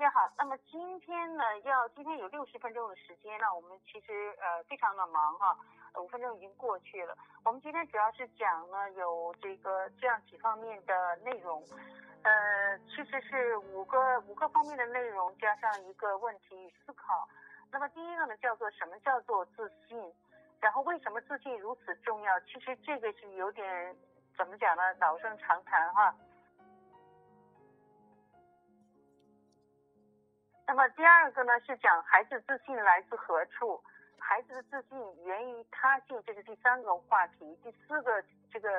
[0.00, 0.32] 大家好。
[0.38, 5.54] 那么今天呢，要今天有六十分钟的时间，那我们其实呃非常的忙哈，
[6.00, 7.14] 五分钟已经过去了。
[7.44, 11.62] 我们今天主要是讲呢有这个这样几方面的内容，
[12.22, 17.28] 呃，其实是五个五个方面的内容加上一个问题与思考。
[17.70, 20.02] 那么第一个呢叫做什么叫做自信，
[20.62, 22.40] 然后为什么自信如此重要？
[22.40, 23.94] 其实这个是有点
[24.34, 26.14] 怎么讲呢，老生常谈哈。
[30.70, 33.82] 那么第二个呢是讲孩子自信来自何处？
[34.20, 37.58] 孩子的自信源于他信，这是第三个话题。
[37.60, 38.70] 第四个这个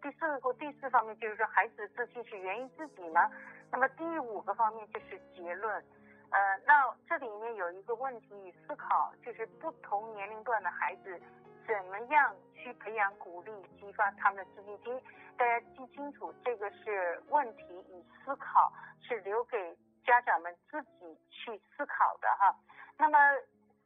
[0.00, 3.30] 第四个或第四方面就是说孩子的自信是源于自己吗？
[3.70, 5.84] 那么第五个方面就是结论。
[6.30, 11.20] 呃，那这里面有一个问题与思考，就是不同年龄段的孩子
[11.66, 14.98] 怎么样去培养、鼓励、激发他们的自信心？
[15.36, 19.76] 大家记清楚，这个是问题与思考，是留给。
[20.08, 22.56] 家长们自己去思考的哈，
[22.96, 23.18] 那么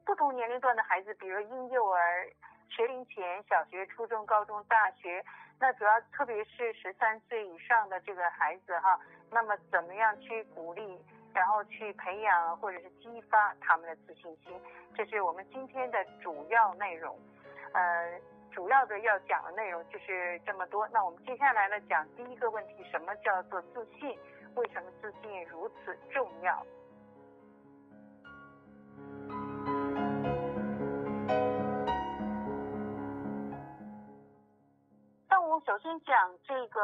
[0.07, 2.31] 不同年龄段的孩子，比如婴幼儿、
[2.69, 5.21] 学龄前、小学、初中、高中、大学，
[5.59, 9.01] 那主要特别是十三岁以上的这个孩子哈，
[9.33, 14.63] 那么怎么样去鼓励，然后去培养或者是激发他们的自信心，
[14.95, 17.19] 这是我们今天的主要内容。
[17.73, 18.21] 呃，
[18.53, 20.87] 主要的要讲的内容就是这么多。
[20.93, 24.17] 那我们接下来呢讲第一个问题，什么叫做自信？
[24.55, 26.67] 为什么自信如此重要？
[35.29, 36.81] 那我首先讲这个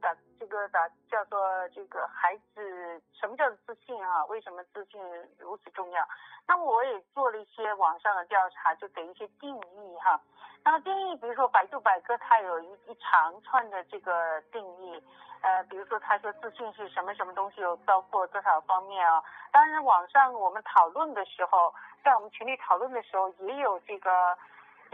[0.00, 0.78] 的这个的
[1.10, 4.22] 叫做这个孩子，什么叫自信啊？
[4.26, 5.00] 为什么自信
[5.38, 6.06] 如此重要？
[6.46, 10.20] 那我也做了一些网上的调查，就给一些定义哈。
[10.62, 15.02] 那么定义，比如说百度百科，它有一一长串的这个定义。
[15.40, 19.24] 呃，比如说他说自信是什么什么东西，有包括多少方面啊？
[19.50, 21.72] 当然，网上我们讨论的时候，
[22.02, 24.36] 在我们群里讨论的时候，也有这个，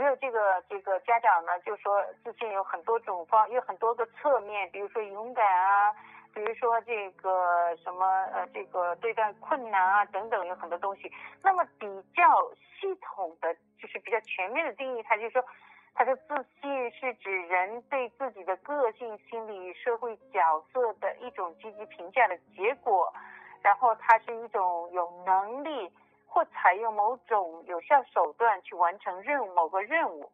[0.01, 5.93] 也有这个这个家长呢，就说自信有很多种方，有很多个侧面，比如说勇敢啊，
[6.33, 11.13] 比如说这个什么呃，这个对待困难啊等等，有很多东西。
[11.43, 12.51] 那么比较
[12.81, 15.45] 系统的，就是比较全面的定义，他就是说。
[15.93, 23.13] 他的自信是指人对自己的个性、心理社会角色的一种积极评价的结果，
[23.61, 25.93] 然后它是一种有能力
[26.31, 30.31] 或采用某种有效手段去完成任务某个任务，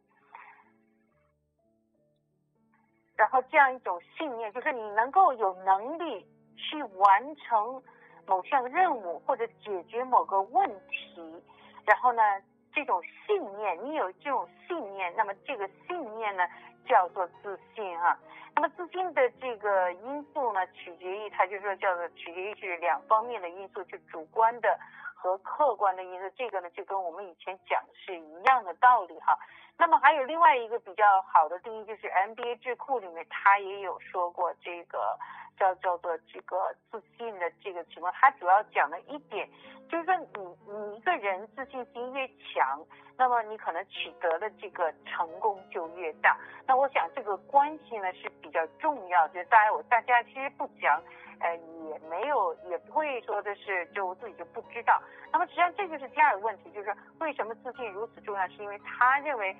[3.15, 6.25] 然后这样一种信念就是你能够有能力
[6.55, 7.83] 去完成
[8.27, 11.43] 某项任务或者解决某个问题，
[11.85, 12.21] 然后呢？
[12.73, 16.47] 这种信念，你有这种信念，那么这个信念呢，
[16.85, 18.15] 叫做自信哈。
[18.53, 24.79] 那么自信的这个因素呢，取决于它就是说叫做取决于是两方面的因素，就主观的
[25.17, 26.29] 和客观的因素。
[26.37, 29.37] 这个呢，就跟我们以前讲的是一样的道理哈。
[29.77, 35.17] 那么还有另外一个比较好的定义，就是 MBA 智库里面他也有说过这个。
[35.57, 39.49] 叫叫做这个自信的这个情况，它主要讲的一点
[39.89, 42.79] 就是说，你你一个人自信心越强，
[43.17, 46.37] 那么你可能取得的这个成功就越大。
[46.67, 51.01] 那我想这个关系呢是比较重要，就是大家我大家其实不讲，
[51.39, 51.55] 呃
[51.89, 55.01] 也没有也不会说的是就自己就不知道。
[55.31, 58.47] 那么实际上这就是第二个问题，就是为什么自信如此重要？
[58.47, 59.55] 是因为他认为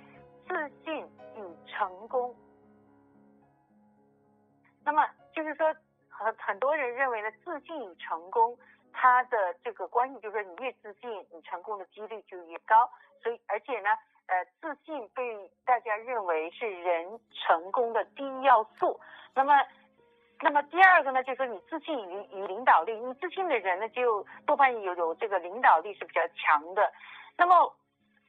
[0.47, 1.05] 自信
[1.35, 2.35] 与成功，
[4.83, 5.73] 那么就是说。
[6.19, 8.57] 很很多人认为呢，自信与成功，
[8.91, 12.89] 它的这个关系就是说，你越自信，你成功的几率就越高。
[13.21, 13.89] 所以，而且呢，
[14.25, 18.99] 呃，自信被大家认为是人成功的第一要素。
[19.35, 19.53] 那么，
[20.41, 26.91] 那么第二个呢，就是说你自信与与领导力，你自信的人呢，就多半有有这个领导力是比较强的。
[27.35, 27.75] 那么，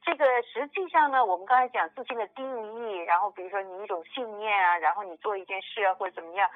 [0.01, 6.49] 这个实际上呢，我们刚才讲自信的定义，然后比如说你一种信念啊，然后你做一件事啊，或者怎么样。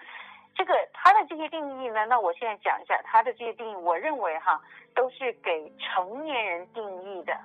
[0.56, 3.76] 这个它的这些定义呢，那我现在讲一下它的这些定义。
[3.76, 4.62] 我认为哈，
[4.96, 7.36] 都是给成年人定义的。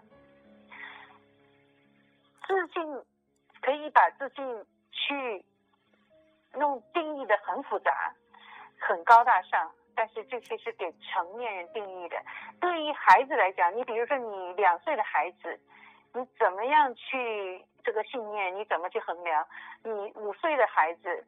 [2.47, 3.03] 自信
[3.61, 5.45] 可以把自信去
[6.55, 8.13] 弄定义的很复杂、
[8.79, 12.17] 很高大上，但是这些是给成年人定义的。
[12.61, 15.59] 对于孩子来讲，你比如说你两岁的孩子，
[16.15, 18.55] 你怎么样去这个信念？
[18.57, 19.47] 你怎么去衡量？
[19.83, 21.27] 你五岁的孩子？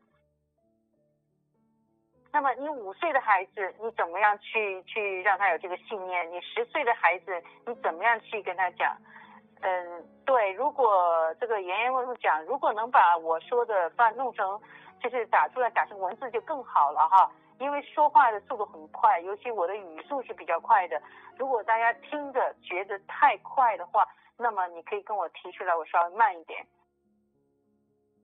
[2.33, 6.31] 那么你五岁的孩子，你怎么样去去让他有这个信念？
[6.31, 8.97] 你十岁的孩子，你怎么样去跟他讲？
[9.63, 14.61] 嗯，对，如果这个言言问问讲，如果能把我说的放弄成，
[15.03, 17.31] 就是打出来打成文字就更好了哈。
[17.59, 21.01] 因为说话的速度很快，尤其我的语速是比较快的。
[21.37, 24.07] 如果大家听着觉得太快的话，
[24.39, 26.67] 那么你可以跟我提出来，我稍微慢一点。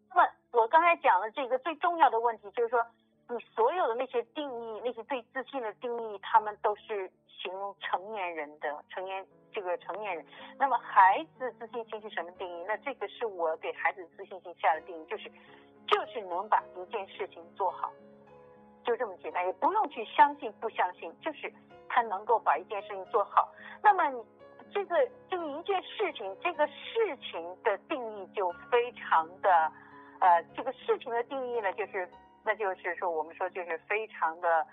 [0.08, 2.82] 那么我刚才讲的这个最重要的问题就是说，
[3.28, 10.24] 你所有的那些定义，那些对自信的定义，他们都是形容成年人的成年这个成年人。
[10.58, 12.64] 那么孩子自信心是什么定义？
[12.66, 15.30] 那这个是我给孩子自信心下的定义，就是
[15.86, 17.92] 就是能把一件事情做好，
[18.84, 21.52] 就这么简单，也不用去相信不相信，就是
[21.88, 23.48] 他能够把一件事情做好。
[23.82, 24.24] 那么你。
[24.74, 29.72] 这个这个一件事情，这个事情的定义就非常的，
[30.20, 32.06] 呃，这个事情的定义呢，就是
[32.44, 34.66] 那就是说，我们说就是非常的，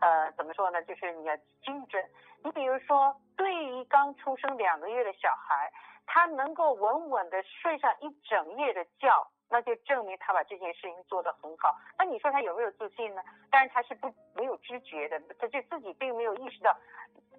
[0.00, 0.80] 呃，怎么说呢？
[0.84, 2.02] 就是你要精准。
[2.44, 5.70] 你比如说，对于刚出生两个月的小孩，
[6.06, 9.08] 他能够稳稳的睡上一整夜的觉，
[9.50, 11.76] 那就证明他把这件事情做得很好。
[11.98, 13.22] 那你说他有没有自信呢？
[13.50, 16.74] 当然他是不没有知觉的，他就自己并没有意识到。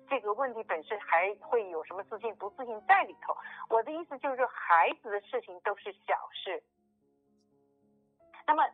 [0.10, 3.34] 这个问题本身还会有什么自信不自信在里头？
[3.70, 6.62] 我的意思就是说，孩子的事情都是小事。
[8.46, 8.68] 那么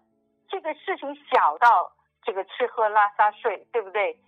[0.48, 1.92] 这个事情小到
[2.24, 4.20] 这个吃喝拉撒睡，对不对？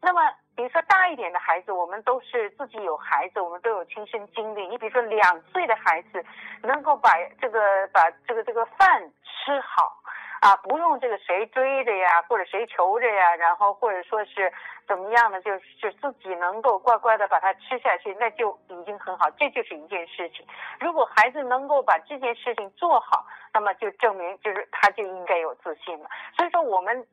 [0.00, 0.22] 那么
[0.56, 4.66] 比如说大一点的孩子，我们都是自己有孩子，我们都有亲身经历。
[4.68, 6.24] 你比如说两岁的孩子，
[6.62, 7.10] 能够把
[7.40, 7.60] 这个
[7.92, 10.00] 把这个这个饭吃好。
[10.40, 14.52] 啊，不用这个谁追着呀，或者谁求着呀，然后或者说是
[14.86, 20.46] 怎么样的，就就自己能够乖乖的把它吃下去，那就已经很好，这就是一件事情。
[20.80, 23.24] 如果孩子能够把这件事情做好，
[23.54, 26.10] 那么就证明就是他就应该有自信了。
[26.36, 27.06] 所以说我们。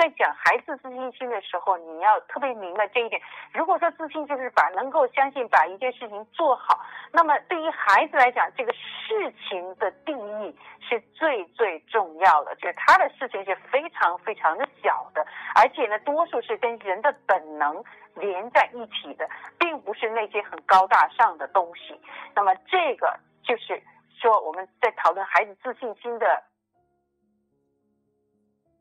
[0.00, 3.20] 在讲孩子自信心的时候，你要特别明白这一点。
[3.52, 6.80] 如果说自信就是把能够相信把一件事情做好，
[7.12, 15.22] 那么对于孩子来讲，这个事情的定义是最最重要的，就是他的事情是非常非常的小的，
[15.54, 22.00] 而且呢，多数是跟人的本能连在一起的，并不是那些很高大上的东西。
[22.34, 23.14] 那么这个
[23.44, 23.82] 就是
[24.18, 26.42] 说我们在讨论孩子自信心的。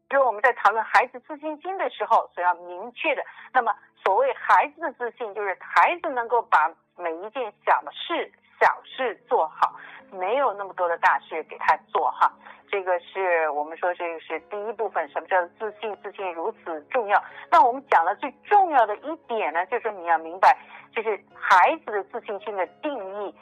[0.10, 3.24] 就是我们在讨论孩子自信心的时候，所要明确的。
[3.54, 3.72] 那么，
[4.04, 9.76] 所谓孩子的自信，就是孩子能够把每一件小事、小事做好，
[10.12, 12.32] 没有那么多的大事给他做哈。
[12.72, 15.96] 这个是我们说这个是第一部分，什么叫自信？
[16.04, 17.24] 自信如此重要。
[17.52, 20.58] 那我们讲了最重要的一点呢，就是你要明白，
[20.92, 23.36] 就是孩子的自信心的定义。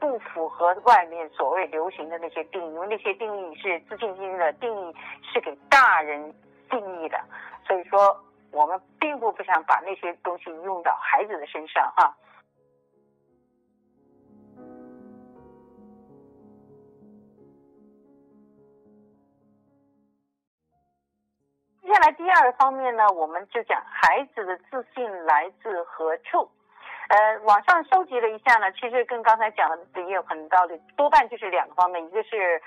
[0.00, 6.34] 不符合外面所谓流行的那些定义，因为那些定义是自信心的定义，是给大人
[6.70, 7.18] 定义的。
[7.66, 8.16] 所以说，
[8.50, 12.16] 我们并不不想把那些东西用到孩子的身上哈。
[21.82, 26.48] 接下来第二方面呢，我们就讲孩子的自信来自何处。
[27.08, 32.60] 呃，网上收集了一下呢，其实跟刚才讲的也有很道理，多半就是两个方面，一个是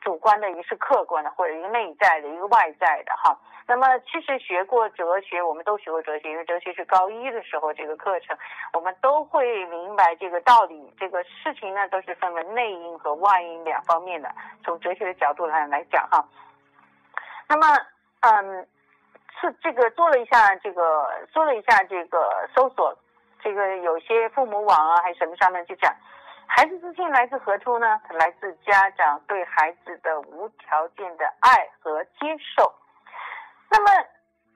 [0.00, 3.36] 主观的，一个是客观的，或者一个内在的，一个外在的哈。
[3.66, 8.38] 那么其实学过哲学，我们都学过哲学，因为哲学是高一的时候这个课程，
[8.72, 10.94] 我们都会明白这个道理。
[10.96, 14.32] 这个事情呢，都是分为内因和外因两方面的，
[14.64, 16.24] 从哲学的角度来来讲哈。
[17.48, 17.66] 那么，
[18.20, 18.66] 嗯，
[19.40, 22.96] 是这个做了一下这个，做了一下这个搜索。
[23.40, 25.94] 这个有些父母网啊，还是什么上面就讲，
[26.46, 28.00] 孩子自信来自何处呢？
[28.10, 32.72] 来自家长对孩子的无条件的爱和接受。
[33.70, 34.06] 那么，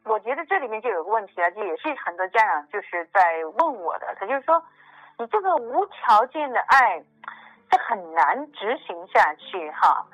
[0.05, 4.63] 我觉得这里面就有个问题啊，这也是很多家长就是在问我的，他就是说，
[5.19, 7.03] 你这个无条件的爱，
[7.71, 10.07] 这很难执行下去哈，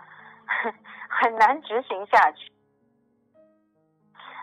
[1.08, 2.52] 很难执行下去。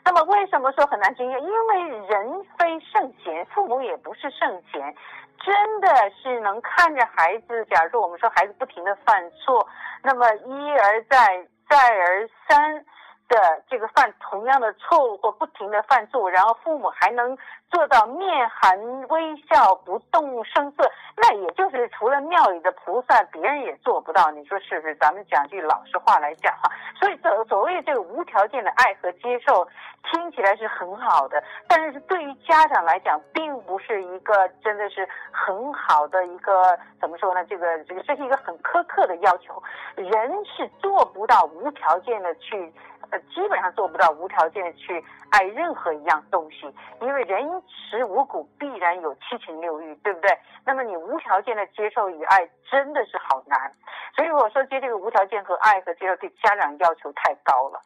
[0.05, 1.43] 那么为什么说很难经验？
[1.43, 4.95] 因为人非圣贤，父母也不是圣贤，
[5.43, 7.65] 真的是能看着孩子。
[7.65, 9.67] 假如说我们说孩子不停的犯错，
[10.03, 12.85] 那么一而再，再而三。
[13.27, 13.35] 的
[13.67, 17.35] 这个犯同样的错误或不停的犯错，然后父母还能
[17.69, 18.79] 做到面含
[19.09, 24.31] 微笑不动声色，那也就是除了庙里的菩萨，别人也做不到。
[24.31, 24.95] 你说是不是？
[24.95, 29.67] 咱们讲句老实话来讲哈，所以所所谓这个无条件的爱和接受，
[30.09, 37.43] 听起来是很好的，但是对于家长来讲，并不是一个真的是很好的一个怎么说呢？
[37.45, 39.61] 这个这个这是一个很苛刻的要求，
[39.95, 42.71] 人是做不到无条件的去。
[43.11, 50.29] 呃，基本上做不到无条件的去爱任何一样东西，因为人食五谷必然有七情六欲，对不对？
[50.65, 53.71] 那么你无条件的接受与爱真的是好难，
[54.15, 57.79] 所以我说接这个无条件和爱和接受对家长要求太高了。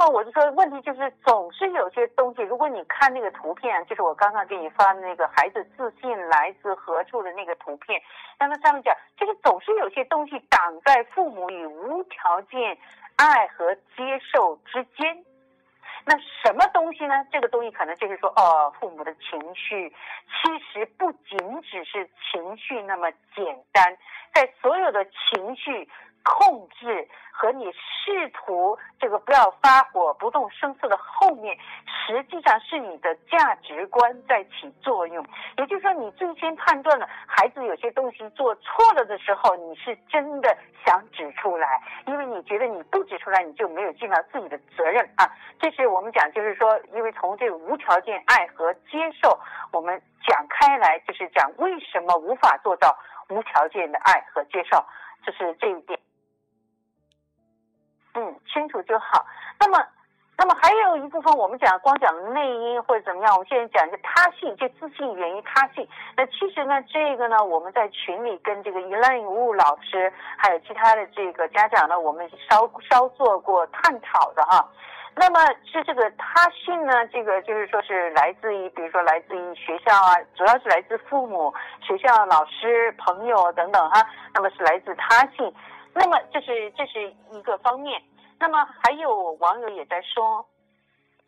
[0.00, 8.00] 么我就说，问题就是总是有些东西，如果你看那个图片，就是我刚刚给你发的那个孩子自信来自何处的那个图片，
[8.38, 12.78] 那么上面讲，就是总是有些东西挡在父母与无条件
[13.16, 15.22] 爱和接受之间。
[16.06, 17.14] 那什么东西呢？
[17.30, 23.94] 这个东西可能就是说，哦，父母的情绪，其实不仅只是情绪那么简单，
[24.32, 25.86] 在所有的情绪。
[26.22, 35.24] 控制和你试图这个不要发火、不动声色的后面，实际上是你的价值观在起作用。
[35.58, 45.26] 也就是说，你最先判断了孩子有些东西做错了的时候，你是真的想指出来，因为你觉得你不指出来，你就没有尽到自己的责任啊。
[45.58, 49.38] 这是我们讲，就是说，因为从这个无条件爱和接受，
[49.72, 52.96] 我们讲开来，就是讲为什么无法做到
[53.30, 54.84] 无条件的爱和接受，
[55.24, 55.98] 这是这一点。
[58.52, 59.24] 清楚就好。
[59.58, 59.78] 那么，
[60.36, 65.86] 那么还有一部分，我们讲光讲内因或者怎么样，我们现在讲一个他性，就自信源于他性。
[66.16, 74.66] 那其实呢，这个呢，我们在群里跟这个 Elaine Wu 老师，还有其他的这个家长呢，我们稍稍做过探讨的哈。
[75.16, 81.52] 那么是这个他性呢，这个就是说是来自于，比如说来自于学校啊，主要是来自父母、
[81.82, 84.06] 学校、老师、朋友等等哈。
[84.32, 85.52] 那么是来自他性。
[85.92, 88.00] 那么这是这是一个方面，
[88.40, 90.44] 那么还有网友也在说，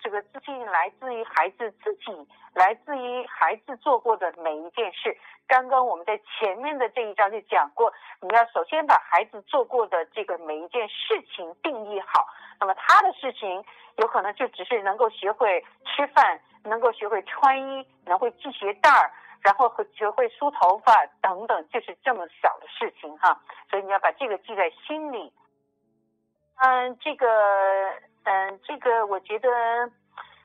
[0.01, 5.15] 这个自信来自于孩子自己，来自于孩子做过的每一件事。
[5.47, 7.93] 刚刚我们在前面的这一章就讲过，
[8.23, 12.27] 你要首先把孩子做过的这个每一件事情定义好。
[12.59, 13.63] 那么他的事情
[13.97, 19.13] 有可能就只是能够学会吃饭，能够学会穿衣，能会系鞋带儿。
[19.43, 23.37] 然后会学会梳头发等等，就是这么小的事情哈，
[23.69, 25.33] 所以你要把这个记在心里。
[26.57, 27.27] 嗯，这个，
[28.25, 29.49] 嗯，这个我觉得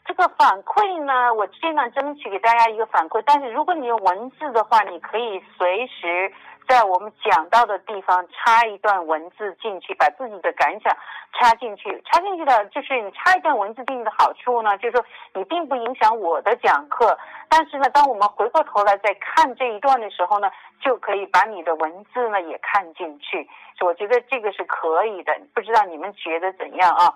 [0.06, 3.22] 这个反馈呢，我尽量争取给大家一个反馈。
[3.26, 6.32] 但是如果你用文字的话，你可以随时。
[6.68, 10.96] 在我们讲到的地方插一段文字进去，把自己的感想
[11.34, 12.02] 插进去。
[12.06, 17.18] 插进去的就是你插一段文字进去的好处呢，就是说你并不影响我的讲课。
[17.50, 23.48] 但是呢，当我们回过头来再看这一段的时候呢，就可以把你的文字呢也看进去。
[23.80, 27.14] 我觉得这个是可以的，不知道你们觉得怎样啊？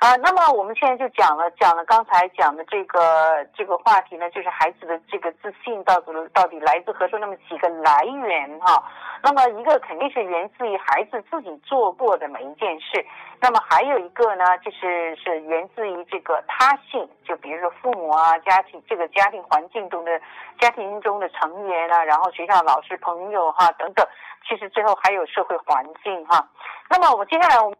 [0.00, 7.18] 啊，那么我们现在就讲了，讲了刚才讲的这个这个话题呢，就是孩子的这个自信到底到底来自何处？
[7.18, 8.82] 那么几个来源哈？
[9.22, 13.04] 那么一个肯定是源自于孩子自己做过的每一件事，
[13.40, 20.20] 那么还有一个呢，就是是源自于这个他性，就比如说父母啊、家庭这个家庭环境中的
[20.60, 24.06] 家庭中的成员啊，然后学校老师、朋友哈等等。
[24.46, 26.46] 其实最后还有社会环境哈，
[26.90, 27.78] 那么我接下来我们，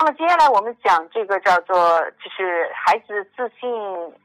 [0.00, 3.70] 那么接下来我们讲这个叫做就是孩子自信，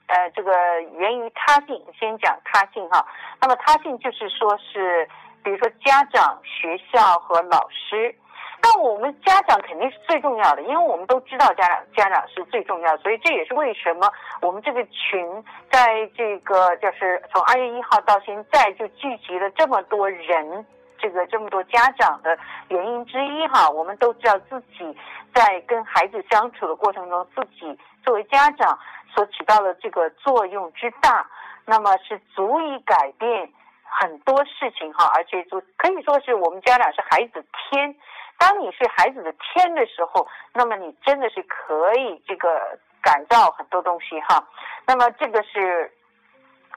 [0.08, 3.06] 呃，这个源于他性，先讲他性哈。
[3.40, 5.08] 那么他性就是说是，
[5.44, 8.16] 比如说家长、学校和老师。
[8.62, 20.66] 那我们家长肯定是最重要的，因为我们都知道家长家长是最重要，所以这也是为什么我们这个群在这个就是从二月一号到现在就聚集了这么多人。
[21.02, 24.98] 这个这么多家长的原因之一哈，我们都知道自己
[25.34, 28.78] 在跟孩子相处的过程中，自己作为家长
[29.16, 31.26] 所起到的这个作用之大，
[31.66, 33.50] 那么是足以改变
[33.90, 37.96] 很多事情哈，而且就可以说是我们家长是孩子天。
[38.38, 44.48] 当你是孩子的天的时候，那么你真的是可以这个改造很多东西哈。
[44.86, 45.92] 那么这个是，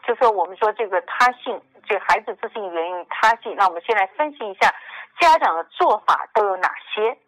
[0.06, 1.60] 就说我们说这个他性。
[1.84, 4.72] 这孩子自信源于他性，那我们先来分析一下
[5.20, 7.18] 家长的做法都有哪些。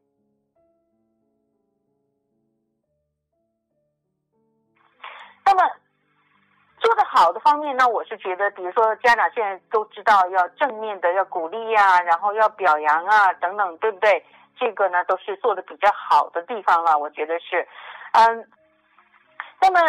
[5.45, 5.69] 那么
[6.85, 14.23] 做的好的方面呢，我是觉得，比如说家长现在都知道要正面的要鼓励呀，然后要表扬啊等等，对不对？
[14.59, 17.67] 这个呢都是做的比较好的地方了，我觉得是，
[18.13, 18.47] 嗯，
[19.63, 19.81] 那么。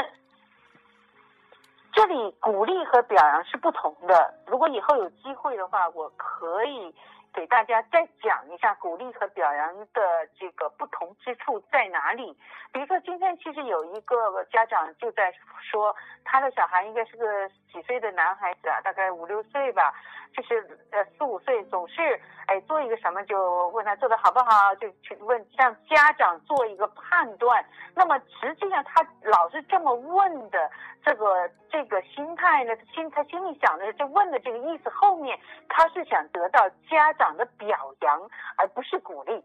[1.97, 4.33] 这里鼓励和表扬是不同的。
[4.47, 6.93] 如果以后有机会的话，我可以
[7.35, 10.01] 给大家再讲一下鼓励和表扬的
[10.39, 12.35] 这个不同之处在哪里。
[12.71, 19.93] 比如说，今天其实有一个家长就在说，他的小孩应该是个几岁的男孩子啊，大概五六岁吧。
[20.35, 27.63] 就是呃四五岁总是哎做一个什么就问他做的好不好，就去问让家长做一个判断。
[27.93, 30.69] 那么实际上他老是这么问的
[31.01, 35.39] 这个这个心态呢，心他心里想的这问的这个意思后面
[35.69, 39.43] 他是想得到家长的表扬，而不是鼓励。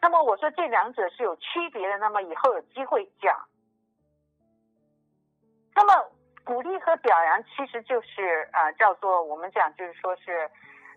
[0.00, 3.36] 那么我说这两者是有区别的，那么以后有机会讲。
[5.74, 6.10] 那么
[6.44, 10.50] 鼓励和表扬其实就是啊，叫做我们讲就是说是。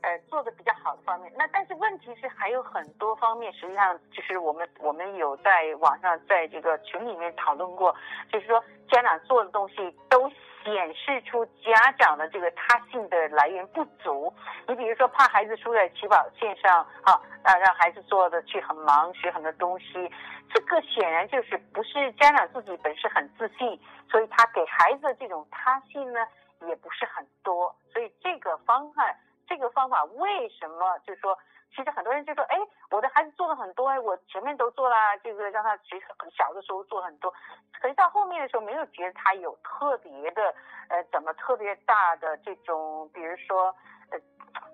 [0.03, 7.95] 呃，做的比较好的方面，那但是问题是还有很多方面，实际上就是我们我们有在网上在这个群里面讨论过，
[8.29, 9.75] 就是说家长做的东西
[10.09, 10.29] 都
[10.61, 14.33] 显示出家长的这个他性的来源不足。
[14.67, 20.11] 你比如说怕孩子输在起跑线上，啊，啊让孩子做的去很忙学很多东西，
[20.53, 23.79] 这个显然就是不是家长自己本身很自信，
[24.11, 26.19] 所以他给孩子的这种他性呢
[26.67, 29.15] 也不是很多，所以这个方案。
[29.47, 30.97] 这个方法为什么？
[30.99, 31.37] 就是说，
[31.75, 32.57] 其实很多人就说，哎，
[32.91, 37.33] 我的孩子做了很多，哎，我前面都做了，这个让他其实很小的时候做很多，
[37.79, 40.53] 可是到后面的时候没有觉得他有特别的，
[40.89, 43.75] 呃，怎么特别大的这种，比如说，
[44.11, 44.19] 呃，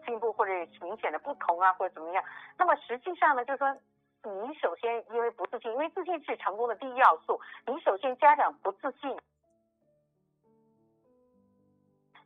[0.05, 2.23] 进步或者明显的不同啊，或者怎么样？
[2.57, 3.75] 那么实际上呢，就是说，
[4.23, 9.17] 你首先因为不自信，因为自信是成功的第一要素，你首先家长不自信。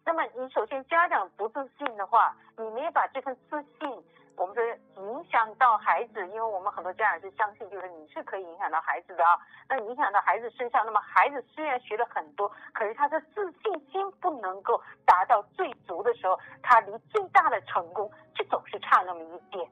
[0.05, 4.03] 那么你首先家长不自信的话，你没有把这份自信，
[4.35, 4.63] 我们说
[4.97, 9.39] 影响到孩子，因为我们很多家长是相信，就是你是可以影响到孩子的啊。
[9.69, 19.67] 那影响到孩子身上，那么孩子虽然学了很多，可是他的自信心不能够达到最足的时候，他离最大的成功就总是差那么一点。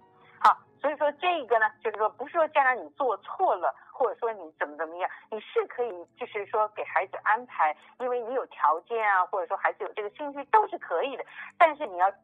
[0.81, 11.23] 所以说这个呢，就是说不是说家长你做错了，或者说你怎么怎么样，你是可以就是说给孩子安排，因为你有条件啊，或者说孩子有这个兴趣都是可以的。
[11.57, 12.17] 但是你要记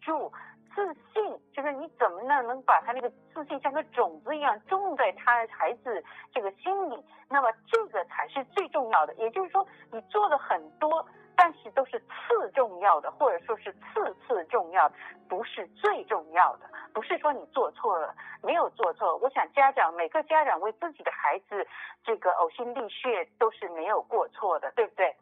[0.00, 0.32] 住，
[0.74, 9.12] 自信就是你怎么呢能把他那个自信像个种子一样种在他孩子这个心里，那么这个才是最重要的。
[9.14, 11.06] 也就是说，你做的很多。
[11.42, 14.92] 但是都是次重要的，或者说是次次重要，
[15.26, 16.68] 不是最重要的。
[16.92, 19.16] 不是说你做错了，没有做错。
[19.16, 21.66] 我想家长每个家长为自己的孩子
[22.04, 25.16] 这个呕心沥血都是没有过错的，对不对？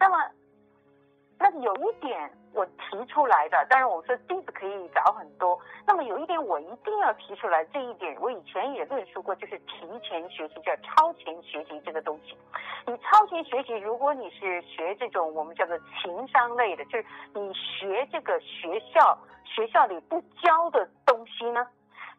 [0.00, 0.16] 那么，
[1.50, 2.30] 那有一点。
[2.54, 5.56] 我提出来的，当然我说弟子可以找很多。
[5.86, 12.36] 那么有一点我一定要提出来，这一点我以前也论述过，就是提前学习叫超前学习这个东西。
[12.86, 21.64] 你超前学习，如果你是学这种我们叫做情商类的，就是你学这个学校学校里不教的东西呢，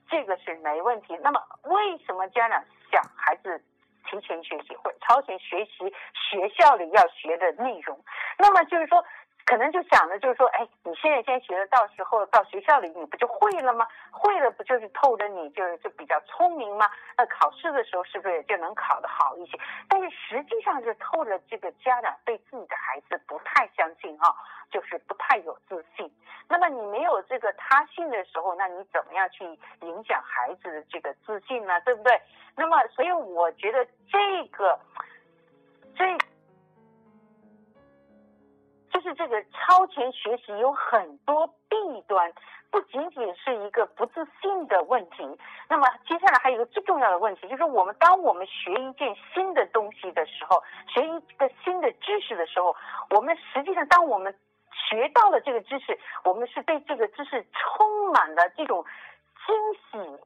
[0.10, 1.18] 这个是没问题。
[1.22, 3.62] 那么为什么家长想孩子
[4.10, 8.00] 提前学习或者超前学习学校里要学的内容？
[8.38, 9.04] 那么就是说。
[9.50, 13.88] 可能就想着就是说，哎，你现在先学了，到时候到学校里你不就会了吗？
[14.12, 16.88] 会了不就是透着你就就比较聪明吗？
[17.18, 19.58] 那考试的时候是不是就能考得好一些？
[19.88, 24.36] 但是实际上是透着这个家长对自己的孩子不太相信哈，
[24.70, 26.08] 就是不太有自信。
[26.48, 29.44] 那么你没有这个他信的时候，那你怎么样去
[29.82, 31.82] 影响孩子的这个自信呢？
[31.82, 32.22] 对不对？
[32.56, 34.80] 那么所以我觉得这个
[35.96, 36.06] 这。
[39.00, 42.34] 就是这个超前学习有很多弊端，
[42.70, 45.24] 不仅仅是一个不自信的问题。
[45.70, 50.62] 那么接下来还有一个最重要的问题，就是我们当我们学一件新的东西的时候，
[50.94, 52.76] 学一个新的知识的时候，
[53.12, 54.38] 我们实际上当我们
[54.74, 58.84] 学到了这个知识，我们是对这个知识充满了这种
[59.48, 60.20] 惊喜，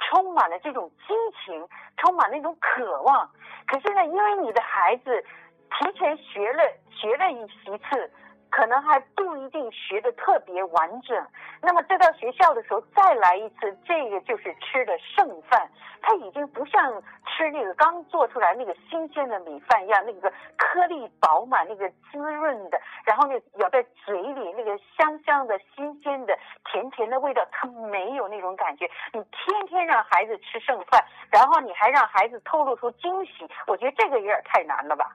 [0.00, 1.64] 充满了这种激情，
[1.98, 3.30] 充满那种渴望。
[3.68, 5.24] 可是呢，因为你的孩子。
[5.70, 8.10] 提前学了学了一一次，
[8.50, 11.26] 可能还不一定学的特别完整。
[11.60, 15.68] 那么再到学校的时候再来一次，这个就是吃的剩饭。
[16.00, 26.38] 它已经不像吃那个刚做出来那个新鲜的米饭一样，那个颗粒饱满、那个滋润的，然后呢咬在嘴里那个香香的、新鲜的、
[26.70, 28.88] 甜甜的味道，它没有那种感觉。
[29.12, 35.10] 你天天让孩子吃剩饭，然后你还让孩子透露出惊喜，我觉得这个有点太难了吧。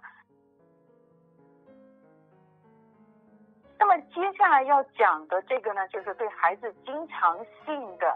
[3.82, 8.16] 那么接下来要讲的这个呢，就是对孩子经常性的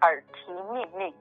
[0.00, 1.14] 耳提面命。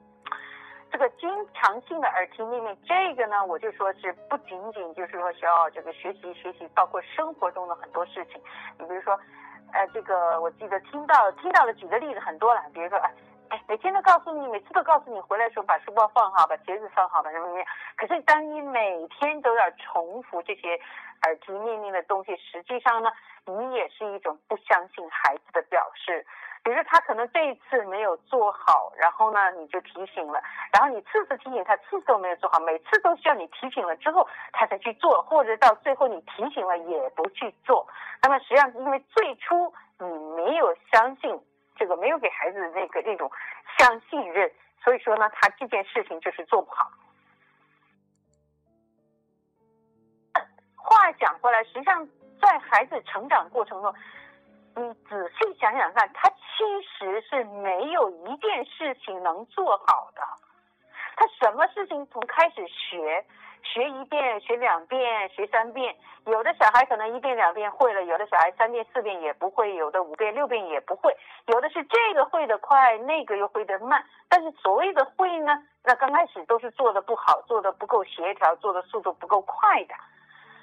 [0.90, 8.42] 这个经常性的耳提面命，这个呢，我就说是不仅仅就是说需要这个学习学习，包括生活中的很多事情。
[8.80, 9.14] 你比如说，
[9.74, 12.98] 呃，这个我记得听到听到的举的例子很多了，比如说，
[13.52, 17.64] 哎，每天都告诉你，每次都告诉你回来的时候把书包放好，把鞋子放好，把什么什么。
[17.98, 20.80] 可是当你每天都要重复这些
[21.24, 23.12] 耳提面命的东西，实际上呢？
[23.48, 26.24] 你也是一种不相信孩子的表示，
[26.64, 30.40] 比如说他可能这一次没有做好，然后呢你就提醒了，
[30.72, 37.88] 然后你次次提醒他，次次都没有做好，每次都需要你提醒了之后他才去做，或者到最后你提醒了也不去做。
[38.22, 41.42] 那么实际上因为最初你没有相信
[41.82, 43.28] 这个，没有给孩子那个那种
[43.80, 44.52] 相信任，
[44.84, 46.92] 所以说呢他这件事情就是做不好。
[50.76, 52.08] 话讲回来，实际上
[52.40, 53.92] 在孩子成长过程中。
[54.74, 60.22] 你仔细想想看，他其实是没有一件事情能做好的。
[61.18, 63.26] 他什么事情从开始学，
[63.74, 71.16] 学一遍、学两遍、学三遍，有的小孩可能一遍两遍会了，有的小孩三遍四遍也不会，有的五遍六遍也不会，
[71.48, 74.04] 有的是这个会的快，那个又会的慢。
[74.28, 79.96] 但是所谓的会呢，那刚开始都是做的不好，做的不够协调，做的速度不够快的。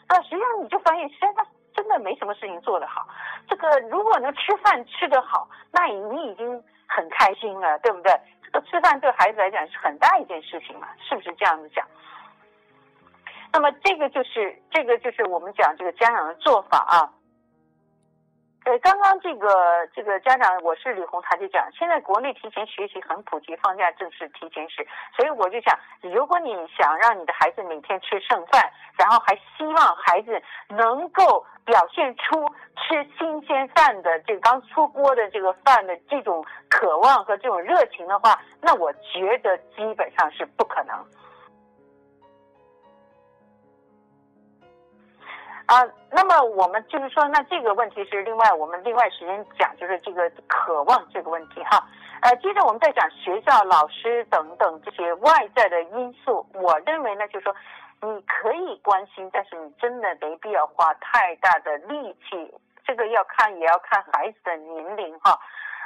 [0.09, 1.47] 那实际上你就发现，实际上。
[1.75, 3.07] 真的没什么事情做得好，
[3.49, 8.13] 这个如果能吃饭吃得好，那你已经很开心了，对不对？
[8.43, 11.87] 这个吃饭对孩子来讲是很大一件事情嘛，是不是这样子讲？
[13.53, 17.13] 那么这个就是这个就是我们讲这个家长的做法啊。
[18.65, 19.49] 呃，刚刚这个
[19.95, 40.95] 这个家长，我是李红，他就讲，现在国内提前学习很普及，放假正是提前时，所以我就想，如果你想让你的孩子每天吃剩饭，然后还希望孩子能够表现出吃新鲜饭的这个刚出锅的这个饭的这种渴望和这种热情的话，那我觉得基本上是不可能。
[45.69, 51.87] 啊，那么我们就是说，那这个问题是另外我们另外时间讲，就是这个渴望这个问题哈。
[52.23, 56.47] 呃，接着我们再讲学校老师等等这些外在的因素。
[56.55, 57.55] 我认为呢，就是说
[58.01, 62.51] 你可以关心，但是你真的没必要花太大的力气。
[62.87, 65.39] 这个要看也要看孩子的年龄哈。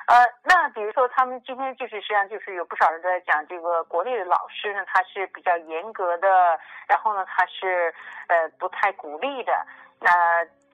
[0.06, 6.28] 呃，那比如说，他们今天就是实际上就是有不少人在讲这个国内的老师呢，他是比较严格的，
[6.88, 7.94] 然后呢，他是
[8.26, 9.52] 呃不太鼓励的。
[10.00, 10.10] 那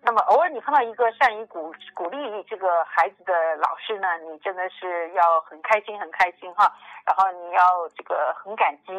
[0.00, 6.72] 那么偶尔你碰到一个善于鼓鼓励这个孩子的老师呢，你真的是要很开心很开心哈，
[7.04, 8.92] 然后你要这个很感激。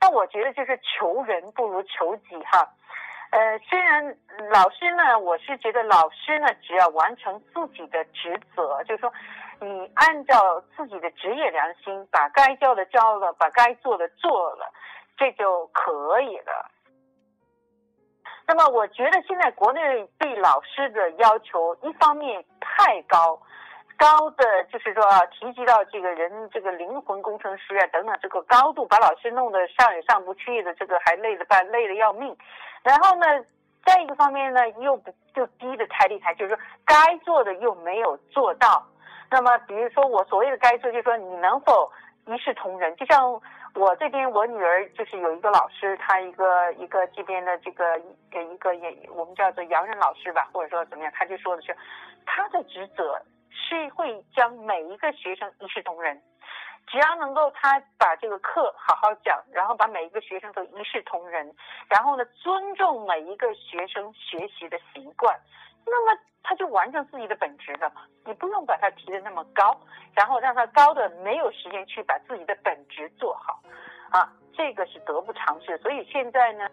[0.00, 2.68] 那我觉得就是求人不如求己哈。
[3.34, 4.16] 呃，虽然
[4.52, 9.12] 老师呢，我是觉得老师呢，只要完成自己的职责，就是说。
[9.60, 14.68] 你按照自己的职业良心，把该教的教了，把该做的做了，
[15.16, 16.70] 这就可以了。
[18.46, 23.40] 那么，我觉得现在国内对老师的要求，一方面太高，
[23.96, 32.36] 高的就是说啊，提及到这个人这个灵魂工程师啊等等这个高度，把老师弄得上也上不去的，这个还累得半累得要命。
[32.84, 33.26] 然后呢，
[33.84, 36.94] 再一个方面呢，又不就低的太厉害，就是说该
[37.24, 38.86] 做的又没有做到。
[39.30, 41.90] 那么，比如说我所谓的该做，就是说你能否
[42.26, 42.94] 一视同仁？
[42.94, 43.32] 就像
[43.74, 51.74] 我这边，我女儿就是有一个老师，她一个一个这边的这个一个也我们叫做洋人老师吧，或者说怎么样，他就说的是，
[52.26, 53.20] 他的职责
[53.50, 56.20] 是会将每一个学生一视同仁，
[56.86, 61.54] 只要能够他把这个课好好讲，然后把每一个学生都一视同仁，
[61.88, 65.38] 然后呢尊重每一个学生学习的习惯。
[65.86, 67.92] 那么他就完成自己的本职了？
[68.24, 69.78] 你不用把他提的那么高，
[70.14, 73.60] 然后让他高的没有时间去把自己的本职做好，
[74.10, 75.76] 啊，这个是得不偿失。
[75.78, 76.66] 所以现在呢，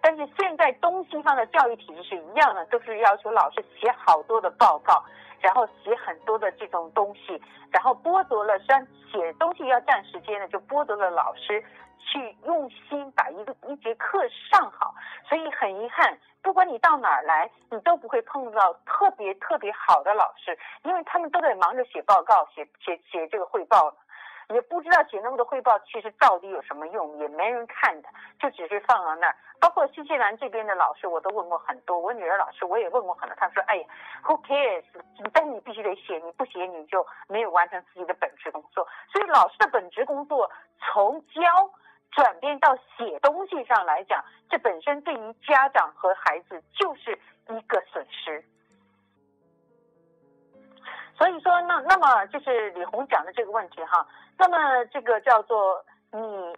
[0.00, 5.04] 但是现在东西方的教育体制是一样的，都是要求老师写好多的报告，
[5.40, 11.64] 然后写很多的这种东西，然后剥夺了，虽然写东西要占时间的，就剥夺了老师。
[12.10, 14.18] 去用心把一个一节课
[14.50, 14.94] 上好，
[15.28, 23.94] 所以很遗憾，不管你到哪儿来，你都不会碰到特别特别好的老师，因为他们都在忙着写报告、写写写这个汇报，
[24.54, 28.08] 也不知道写那么多汇报其实到底有什么用，也没人看的，
[28.38, 29.36] 就只是放到那儿。
[29.60, 33.86] 包括新西兰这边的老师，我都问过很多，我女儿老师我也问过很多，他说：“哎呀
[34.24, 34.84] ，Who cares？
[35.32, 38.86] 但你必须得写，你不写你就没有完成自己的本职工作。
[39.12, 41.42] 所以老师的本职工作从教。”
[42.10, 47.16] 转变到写东西上来讲，这本身对于家长和孩子就是
[47.48, 48.42] 一个损失。
[51.18, 54.06] 所以说，那那么就是李红讲的这个问题哈。
[54.38, 56.56] 那么这个叫做你，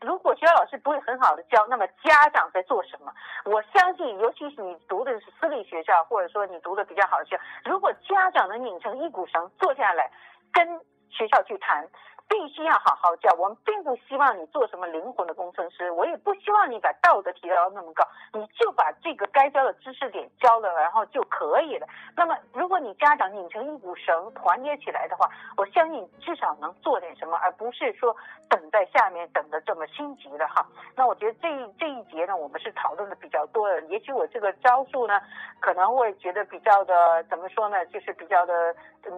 [0.00, 3.12] 如果学校老师不会很好的教，那么家长在做什么？
[3.44, 10.10] 我相信，尤其是你读的是私立学校，或者说你读的比较好的学校，如果家长能拧成一股绳，坐下来
[10.52, 10.66] 跟
[11.10, 11.86] 学校去谈。
[12.28, 13.34] 必须要好好教。
[13.38, 21.86] 我们并不希望你做什么灵魂的工程师，我也不希望你把道德提到那么高，你就把这个该教的知识点教了，然后就可以了。
[22.16, 28.14] 那么，如果你家长拧成一股绳，团结起来的话，我相信至少能做点什么，而不是说
[28.48, 30.66] 等在下面等的这么心急的哈。
[30.94, 33.80] 那我觉得这一这一节呢，我们是讨论的比较多的。
[33.86, 35.18] 也许我这个招数呢，
[35.60, 38.74] 可能会觉得比较的怎么说呢，就是比较的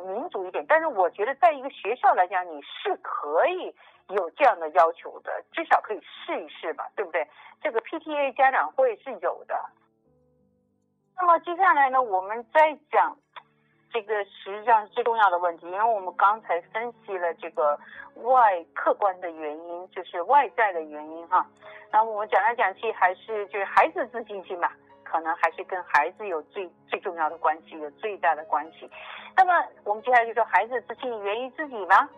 [0.06, 0.64] 民主一点。
[0.68, 3.74] 但是我觉得，在一个学校来讲，你是可以
[4.08, 7.26] 有这样的要求的，至少可以试一试吧，对不对？
[7.62, 9.54] 这个 PTA 家长会是有的。
[11.16, 13.16] 那么接下来呢，我们再讲
[13.92, 17.78] 这个实际上是最重要的问题，因为我们刚才分析了这个
[18.16, 21.46] 外客观的原因，就是外在的原因哈。
[21.92, 24.72] 那我们讲来讲去还是就是孩子自信心吧，
[25.04, 28.90] 可能还是跟孩子有最最重要的关系，有最大的关系。
[29.36, 29.52] 那么
[29.84, 32.08] 我们接下来就说孩子自信源于自己吗？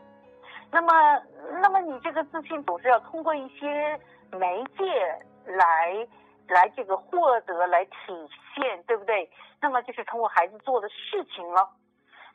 [0.72, 1.22] 那么
[1.60, 4.00] 那么你这个自信总是要通过一些
[4.32, 4.84] 媒介
[5.44, 6.08] 来。
[6.48, 7.92] 来这个获得来体
[8.54, 9.30] 现，对不对？
[9.60, 11.70] 那么就是通过孩子做的事情了。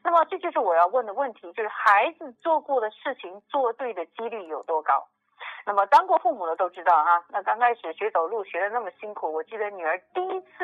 [0.01, 5.07] 那么这就是我要问的问题，就是孩子做过的事情做对的几率有多高？
[5.67, 10.63] 那么当过父母的都知道啊，那刚开始学走路学的那么辛苦，我记得女儿第一次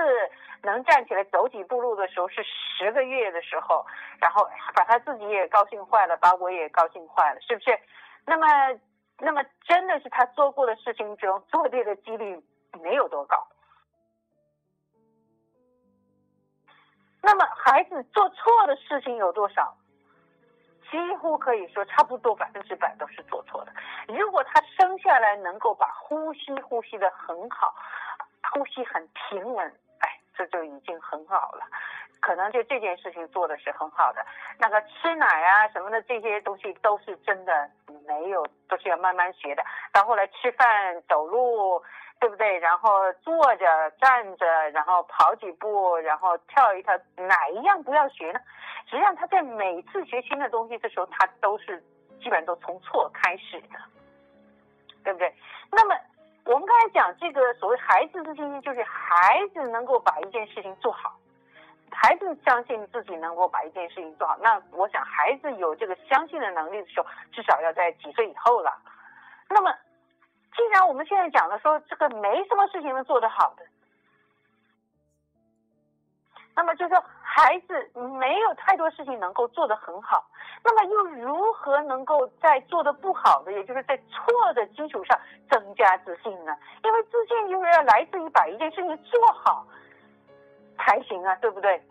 [0.61, 3.85] 能站起来走几步路的时候是十个月的时候，
[4.21, 7.77] 然后把她自己也高兴坏了，把我也高兴坏了，是不是？
[8.25, 8.47] 那么
[9.19, 12.41] 那么真的是他做过的事情中做对的几率？
[12.81, 13.35] 没有多高，
[17.21, 19.75] 那么孩子做错的事情有多少？
[20.89, 23.73] 几乎可以说差不多百分之百都是做错的。
[24.07, 27.73] 如果他生下来能够把呼吸呼吸的很好，
[28.51, 29.67] 呼吸很平稳，
[29.99, 31.65] 哎，这就已经很好了。
[32.19, 34.25] 可能就这件事情做的是很好的。
[34.57, 37.69] 那个吃奶啊什么的这些东西都是真的
[38.07, 39.63] 没有，都是要慢慢学的。
[39.91, 41.83] 到后来吃饭走路。
[42.19, 42.57] 对不对？
[42.59, 48.39] 然后坐着、站着，然后跑几步，然后跳一跳，哪一样不要学呢？
[48.89, 51.83] 实际上，他在每次学新的东西的时候，他都是
[52.23, 53.77] 基本上都从错开始的，
[55.03, 55.31] 对不对？
[55.69, 55.95] 那么
[56.45, 61.15] 我们刚才讲这个所谓孩子自信心，就是孩子能够把一件事情做好，
[61.91, 64.35] 孩子相信自己能够把一件事情做好。
[64.41, 68.71] 那我想，孩子有这个相信的能力的时候，至少要在几岁以后了。
[69.49, 69.71] 那么。
[70.55, 73.65] 既然我们现在讲的说这个没什么事情能做得好的，
[76.55, 77.89] 那么就是说孩子
[78.19, 80.23] 没有太多事情能够做得很好，
[80.63, 86.55] 那么又如何能够在做的不好的，也就是在错的基础上增加自信呢？
[86.83, 89.65] 因为自信就是要来自于把一件事情做好
[90.77, 91.81] 才行啊，对不对？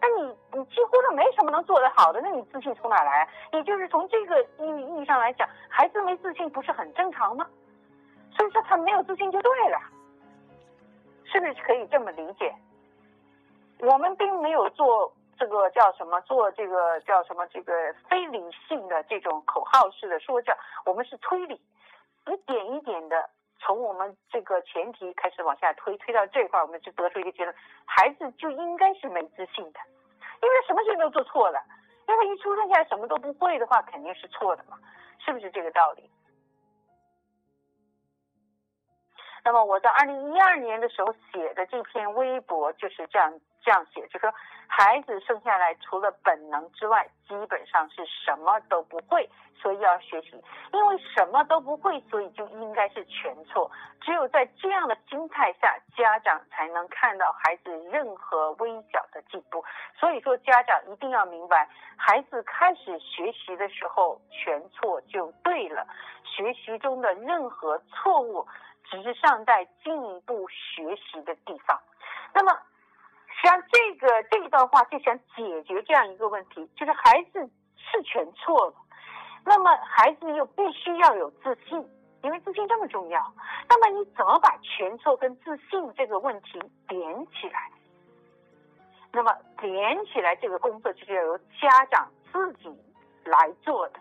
[0.00, 3.28] 那你你几乎都没什么能做得好的，那你自信从哪来？
[3.52, 7.46] 你就是从这个意意义上来讲，孩子没自信不是很正常吗？
[8.36, 9.78] 所以说他没有自信就对了，
[11.24, 12.52] 是不是可以这么理解？
[13.80, 20.56] 我们并没有做这个叫什么，做这个叫什么，这个非理性的这种口号式的说教，
[20.86, 21.60] 我们是推理，
[22.26, 23.28] 一点一点的
[23.60, 29.80] 从我们这个前提开始往下推，推到这块，我们就得出一个结论：孩子就应该是没自信的，
[30.42, 31.60] 因为什么事情都做错了，
[32.08, 34.78] 因为一出生下来什么都不会的话，肯定是错的嘛，
[35.18, 36.08] 是不是这个道理？
[39.44, 44.32] 那么我在二零一二年的时候写的这篇微博就是这样这样写，就说
[44.68, 50.42] 孩子生下来除了本能之外，基本上是什么都不会，所以要学习。
[50.72, 53.70] 因为什么都不会，所以就应该是全错。
[54.00, 59.64] 只有在这样的心态下，家长才能看到孩子任何微小的进步。
[59.98, 65.86] 所以说，家长一定要明白，孩子开始学习的时候，全错就对了。
[66.24, 68.46] 学习中的任何错误。
[68.90, 71.80] 只是尚在进一步学习的地方。
[72.34, 72.52] 那么，
[73.44, 78.74] 际上这个这一段话就想解决这样一个问题，就是孩子是全错了，
[79.44, 81.86] 那么孩子又必须要有自信，
[82.22, 83.20] 因为自信这么重要。
[83.68, 87.70] 那么你怎么把全错跟自信这个问题连起来？
[89.12, 92.74] 那么连起来这个工作就是要由家长自己
[93.24, 94.00] 来做的。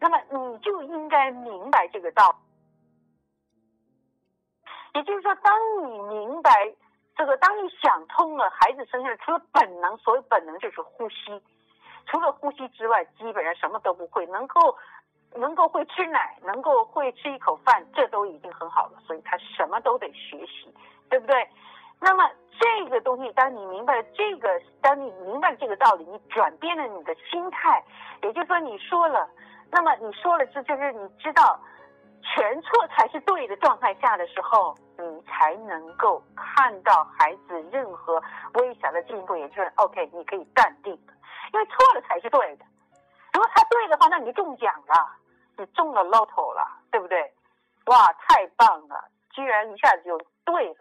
[0.00, 2.36] 那么你就应该明白这个道理。
[4.98, 6.50] 也就是说，当你明白
[7.16, 11.42] 这个，当你想通了，孩子生下来除了本能，所谓本能就是呼吸，
[12.06, 14.26] 除了呼吸之外，基本上什么都不会。
[14.26, 14.76] 能够
[15.34, 18.98] 能够会吃奶，能够会吃一口饭，这都已经很好了。
[19.06, 20.72] 所以他什么都得学习，
[21.08, 21.48] 对不对？
[21.98, 27.82] 那么这个东西，当你明白这个，当你明白这个道理，你转变了你的心态，
[28.22, 29.26] 也就是说，你说了，
[29.70, 31.58] 那么你说了这就是你知道
[32.22, 34.76] 全错才是对的状态下的时候，
[35.26, 38.22] 才能够看到孩子任何
[38.54, 40.92] 微小的进步，也就是 OK，你可以淡定
[41.52, 42.64] 因为错了才是对的。
[43.32, 45.08] 如果他对的话，那你就中奖了，
[45.56, 47.32] 你中了 lotto 了，对不对？
[47.86, 50.76] 哇，太棒了，居然一下子就对了。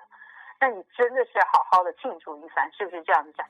[0.59, 3.45] 那你真的是好好的庆祝一番，是不是这样子讲？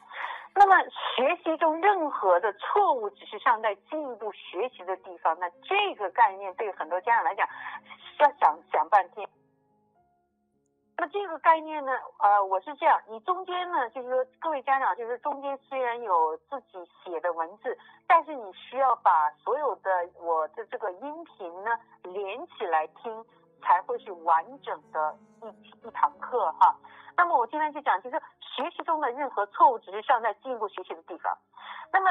[0.55, 0.75] 那么
[1.15, 7.47] 学习中任何的错误只是尚在进一步学习的地方，那这个概念对很多家长来讲
[8.19, 9.27] 要想想半天。
[10.97, 17.77] 那这个概念呢，呃，我是这样，你中间呢，就是说各位家长，就是中间虽然有自己写的文字，
[18.08, 19.89] 但是你需要把所有的
[20.21, 21.71] 我的这个音频呢
[22.03, 23.25] 连起来听，
[23.62, 26.73] 才会是完整的一一堂课哈。
[27.17, 31.38] 那么我今天就讲，就是学习中的任何错误，只是尚在进一步学习的地方。
[31.91, 32.10] 那么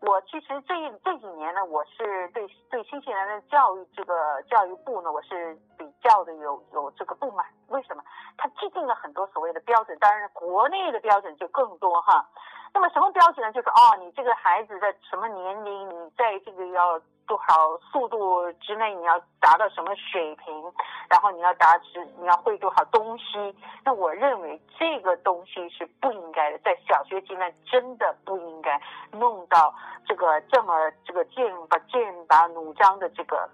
[0.00, 7.46] 我其实这这几年呢，我是对对新西兰的教育这个教育部呢，我是比较的有有这个不满。
[7.68, 8.02] 为什么？
[8.36, 12.26] 他制定了很多所谓的标准，当然国内的标准就更多哈。
[12.74, 13.52] 那么什么标准呢？
[13.52, 17.00] 就是哦，你这个孩子在什么年龄，你在这个要。
[17.26, 20.72] 多少速度之内你要达到什么水平，
[21.10, 23.52] 然后你要达至你要会多少东西？
[23.84, 29.74] 那我认为这个东西是不应该的，在小学阶段真的不应该弄到
[30.06, 33.50] 这个这么这个剑拔剑拔弩张的这个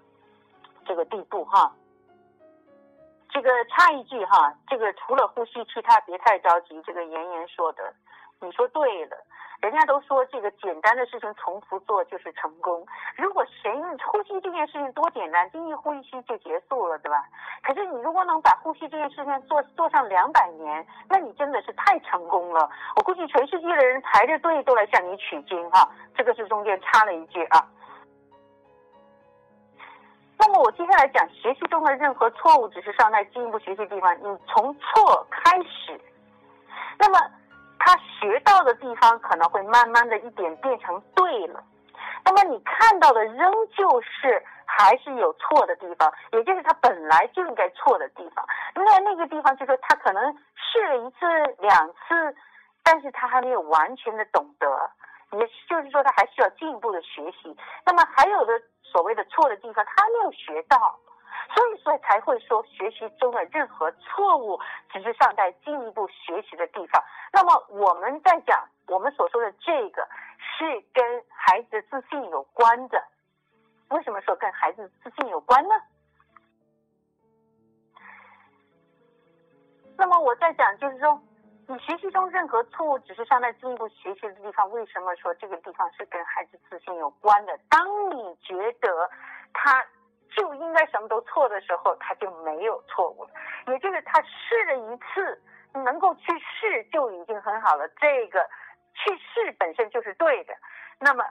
[0.85, 1.73] 这个地步哈。
[3.33, 6.79] 这个插一句哈，这个除了呼吸，其他别太着急。
[6.83, 7.91] 这个妍妍说的，
[8.39, 9.17] 你说对了。
[9.59, 12.85] 人家都说这个简单的事情重复做就是成功。
[13.15, 13.73] 如果谁
[14.05, 17.23] 呼吸这件事情多简单，第一呼吸就结束了，对吧？
[17.63, 22.69] 可是你如果能把呼吸这件事情做做上两百年，那你真的是太成功了。
[22.97, 25.89] 我估计全世界的人排着队都来向你取经哈。
[26.13, 27.65] 这个是中间插了一句啊。
[30.59, 34.15] 我接下来讲学习中的任何错误，只是尚在进一步学习地方。
[34.17, 35.99] 你从错开始，
[36.97, 37.19] 那么。
[37.85, 41.61] 他学到的地方可能会慢慢的一点变成对了，
[42.23, 48.45] 那么你看到的仍旧是还是有错的地方，也就是他本来就应该错的地方。
[48.73, 51.25] 那那个地方就是他可能试了一次
[51.59, 52.33] 两次，
[52.83, 54.89] 但是他还没有完全的懂得，
[55.39, 57.55] 也就是说他还需要进一步的学习。
[57.85, 60.99] 那么还有的所谓的错的地方，他没有学到。
[61.53, 64.59] 所以，说才会说，学习中的任何错误，
[64.91, 67.03] 只是尚在进一步学习的地方。
[67.33, 70.07] 那么，我们在讲我们所说的这个，
[70.57, 73.03] 是跟孩子的自信有关的。
[73.89, 75.75] 为什么说跟孩子自信有关呢？
[79.97, 81.21] 那么，我在讲就是说，
[81.67, 84.69] 你学习中任何错误，只是尚在进一步学习的地方。
[84.71, 87.57] 为什么说这个地方是跟孩子自信有关的？
[87.69, 89.09] 当你觉得
[89.53, 89.85] 他。
[90.35, 93.29] 就应该什么都错的时候，他就没有错误了。
[93.67, 95.39] 也就是他试了一次，
[95.73, 97.87] 能够去试就已经很好了。
[98.01, 98.39] 这个
[98.95, 100.55] 去试本身就是对的。
[100.99, 101.23] 那么，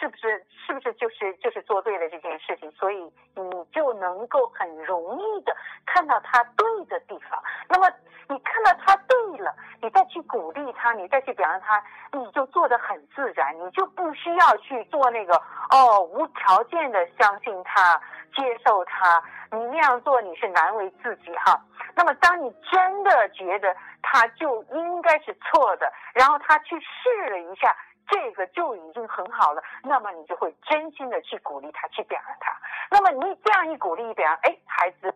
[0.00, 2.70] 是不是是不是就是就是做对了这件事情？
[2.72, 2.96] 所以
[3.34, 7.38] 你就能够很容易的看到他对的地方。
[7.68, 7.86] 那么
[8.28, 11.82] 你看到他对了，你再去鼓励他，你再去表扬他，
[12.12, 15.34] 你就做的很自然，你就不需要去做那个
[15.70, 18.00] 哦无条件的相信他。
[18.32, 21.60] 接受他，你那样做你是难为自己哈。
[21.96, 27.76] 那么，当你真的觉得他就应该是错的，然后他去试了一下，
[28.10, 32.52] 这个就已经很好了，那么你就会真心的去鼓励他，去表扬他。
[32.90, 35.14] 那么你这样一鼓励一表扬，哎，孩子，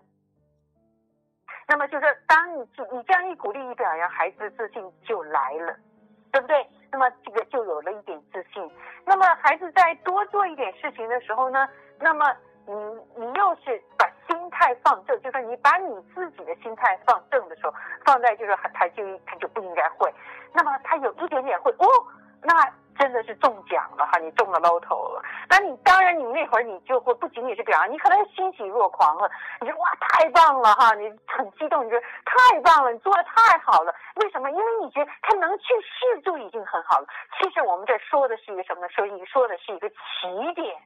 [1.67, 2.61] 那么就是当你
[2.93, 5.77] 你这样一鼓励一表扬，孩子自信就来了，
[6.33, 6.67] 对不对？
[6.93, 8.71] 那么这个就有了一点自信。
[9.05, 11.69] 那么孩子在多做一点事情的时候呢，
[11.99, 12.25] 那么。
[12.67, 12.73] 你
[13.17, 17.75] 你又是把心态放正，就是你把你自己的心态放正的时候，
[18.07, 20.11] 放在就是他就他就不应该会，
[20.55, 21.87] 那么他有一点点会哦，
[22.41, 22.55] 那
[22.99, 25.23] 真的是中奖了哈，你中了 lotto 了。
[25.49, 29.31] 那你当然你那会儿你就会不仅仅是表扬，你可能欣喜若狂了，
[29.61, 33.95] 你说哇太棒了哈，你很激动，你觉得太棒了，你做的太好了。
[34.17, 34.51] 为什么？
[34.51, 37.07] 因为你觉得他能去试就已经很好了。
[37.39, 38.89] 其实我们这说的是一个什么呢？
[38.89, 39.95] 说你说的是一个起
[40.55, 40.77] 点。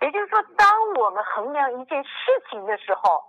[0.00, 2.10] 也就是说，当我们衡量一件事
[2.50, 3.24] 情的时候，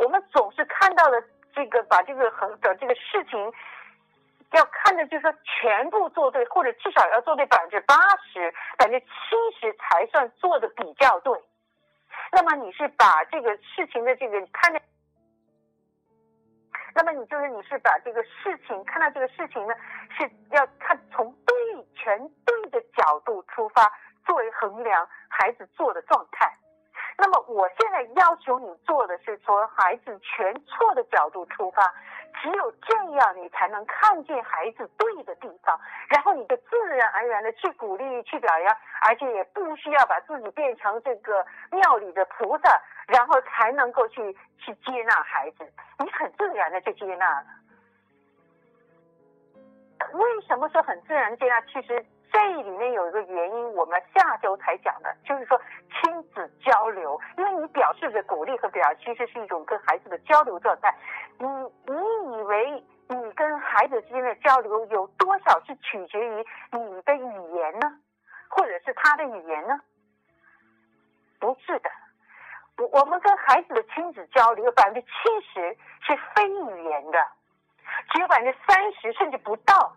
[0.00, 1.18] 我们总是看到了
[1.54, 3.52] 这个，把这个衡的这个事情，
[4.54, 7.94] 要看的就是说全部做对，或者至少要做对百分之八
[8.32, 11.32] 十、百分之七十才算做的比较对。
[12.32, 14.80] 那么你是把这个事情的这个看的，
[16.94, 19.74] 那么你就是你是把这个事情看到这个事情呢，
[20.16, 23.92] 是要看从对全对的角度出发。
[24.26, 26.50] 作为衡量孩子做的状态。
[27.18, 31.82] 那么我现在要求你做的是从孩子全错的角度出发，
[32.42, 35.78] 只有这样你才能看见孩子对的地方，
[36.08, 45.64] 然后你就自然而然的去鼓励、去表扬，而且也不需要把自己变成这个庙里的菩萨，然后才能够去去接纳孩子，
[45.98, 47.46] 你很自然的就接纳了。
[50.12, 51.60] 为什么说很自然接纳？
[51.62, 52.04] 其实。
[52.34, 55.56] 这里面有一个原因，我们下周才讲的，就是说
[55.88, 60.92] 亲子交流，因为你表示的鼓励和表扬，其实是一种跟孩子的交流状态。
[61.38, 61.46] 你
[61.86, 68.00] 你以为你跟孩子之间的交流有多少是取决于你的语言呢，
[68.48, 69.80] 或者是他的语言呢？
[71.38, 71.90] 不是的，
[72.78, 75.06] 我我们跟孩子的亲子交流，有百分之七
[75.52, 77.18] 十是非语言的，
[78.12, 79.94] 只有百分之三十甚至不到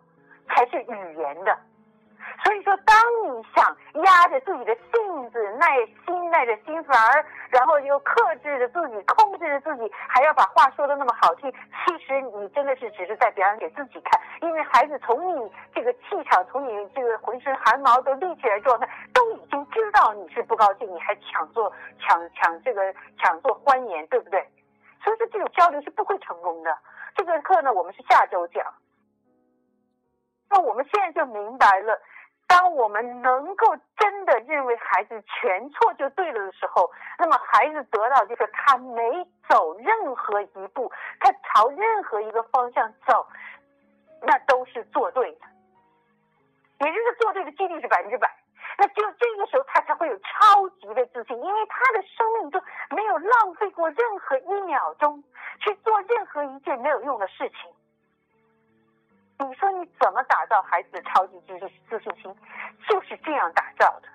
[0.49, 1.57] 才是语言的。
[2.43, 5.65] 所以说，当你想压着自己的性子、耐
[6.05, 14.21] 心、耐着心烦儿，然后又克制着自己、控制着自己，还要把话说的那么好听，其实你真的是只是在表演给自己看。
[14.41, 24.47] 因为孩子从你这个气场，从你这个浑身汗毛都立起来状态，都已经知道你是不高兴，你还抢做抢抢这个抢做欢颜，对不对？
[25.03, 26.77] 所以说，这种交流是不会成功的。
[27.15, 28.63] 这个课呢，我们是下周讲。
[30.49, 31.99] 那我们现在就明白了。
[32.47, 36.89] 当我们能够真的认为孩子全错就对了的时候，
[37.19, 43.27] 那么孩子得到就是他没走任何一步，他朝任何一个方向走，
[44.21, 45.41] 那都是做对的，
[46.79, 48.33] 也就是做对的几率是百分之百。
[48.79, 55.21] 那只有这个时候，他才会有超级的自信，因为他的生命中没有浪费过任何一秒钟
[55.59, 57.71] 去做任何一件没有用的事情。
[59.39, 62.35] 你说你怎么打造孩子的超级自信自信心？
[62.89, 64.07] 就是这样打造的。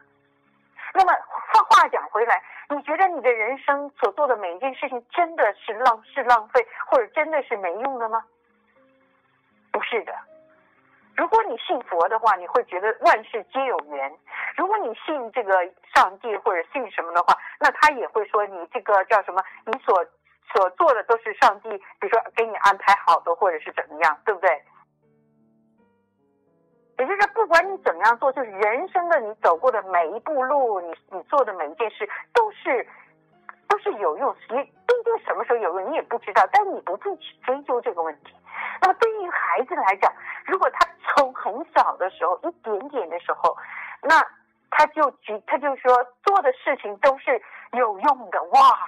[0.94, 8.22] 那么话话讲回来，你觉得你的人生所做的每一件事情真的是浪是浪费，或者真的是没用的吗？
[9.70, 10.12] 不是的。
[11.16, 14.10] 如果你信佛的话，你会觉得万事皆有缘；
[14.56, 15.52] 如果你信这个
[15.94, 19.42] 上帝或者信什么的话，那他也会说你这个叫什么？
[19.66, 20.04] 你所
[20.52, 21.70] 所做的都是上帝，
[22.00, 24.62] 比如说给你安排好的，或者是怎么样，对不对？
[26.99, 32.86] 也就是不管你怎么样做，就是人生的你走过的每一步路，你你做的每一件事都是
[33.68, 38.34] 都是有用，你不一定什么时候有用，你也不知道，但你不必去追究这个问题。
[38.80, 40.12] 那么对于孩子来讲，
[40.47, 43.57] 如果他从很小的时候一点点的时候，
[44.03, 44.24] 那
[44.70, 47.40] 他就觉他就说做的事情都是
[47.72, 48.78] 有用的，哇，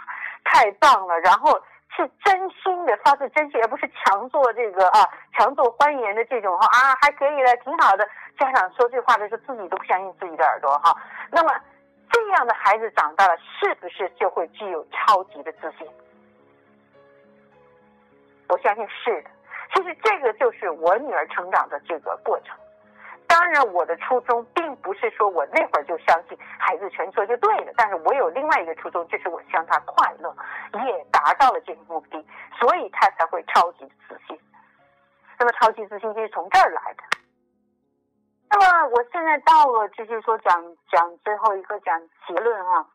[0.44, 1.60] 太棒了，然后。
[1.96, 8.04] 是真心的，发自真心，而不是强做这个啊，强做欢颜的这种哈啊，还可以的，挺好的。
[8.38, 10.94] 家长说这话的时候，自己都不相信自己的耳朵哈。
[11.30, 11.54] 那么
[12.10, 15.86] 这样的孩子长大了，是不是就会具有超级的自信？
[18.48, 19.30] 我相信是的。
[19.74, 22.56] 其实这个就是我女儿成长的这个过程。
[23.34, 30.32] 当然，我的初衷并不是说我那会儿就相信孩子全错就对了，但是我有另外一个初衷，就是我希望他快乐，
[30.86, 32.24] 也达到了这个目的，
[32.56, 34.38] 所以他才会超级自信。
[35.36, 37.02] 那么，超级自信就是从这儿来的。
[38.50, 42.86] 那么，我现在到了，就是说讲讲最后一个讲结论哈。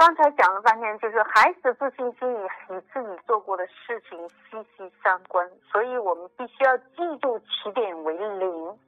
[0.00, 8.78] 刚才讲了半天，就是孩子的自信心与你自己做过的事情息息相关，所以我们必须要记住起点为零，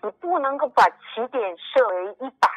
[0.00, 2.48] 你不能够把起点设为一百，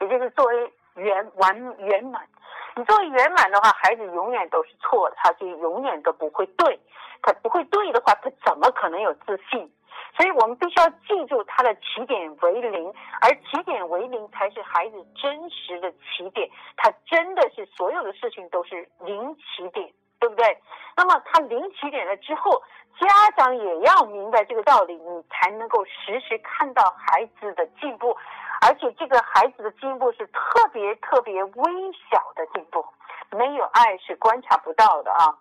[0.00, 2.26] 也就是作为圆完圆满。
[2.74, 6.76] 你作为圆满的话，孩子永远都是错的，他就永远都不会对，
[7.22, 9.72] 他不会对的话，他怎么可能有自信？
[10.16, 12.92] 所以我们必须要记住他的起点为零，
[13.22, 16.50] 而起点为零才是孩子真实的起点。
[16.76, 20.58] 他真的是所有的事情都是零起点，对不对？
[20.96, 22.62] 那么他零起点了之后，
[22.98, 28.14] 家长也要明白这个道理，你才能够实时看到孩子的进步，
[28.60, 31.72] 而且这个孩子的进步是特别特别微
[32.10, 32.84] 小的进步，
[33.30, 35.38] 没有爱是观察不到的啊。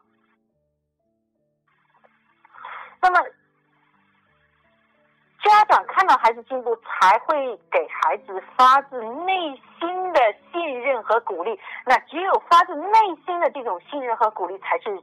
[3.02, 3.20] 那么。
[5.42, 10.20] 家长看到孩子进步，才会给孩子发自内心的
[10.52, 11.58] 信任和鼓励。
[11.86, 15.02] 那只有发自内心的这种信任和鼓励，才是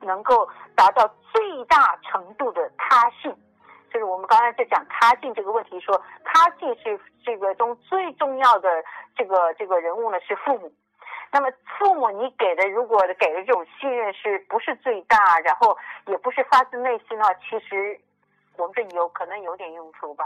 [0.00, 3.32] 能够达到最大程度的他信。
[3.92, 8.68] 就是我们刚才在讲他信这个问题，说他信是这个中最重要的
[9.16, 10.72] 这个这个人物呢，是父母。
[11.30, 11.48] 那么
[11.78, 18.00] 父母你给的，如果给的这种信任是不是最大，然后也不是发自内心的话，其实。
[18.56, 20.24] 我们这有可能有点用处吧，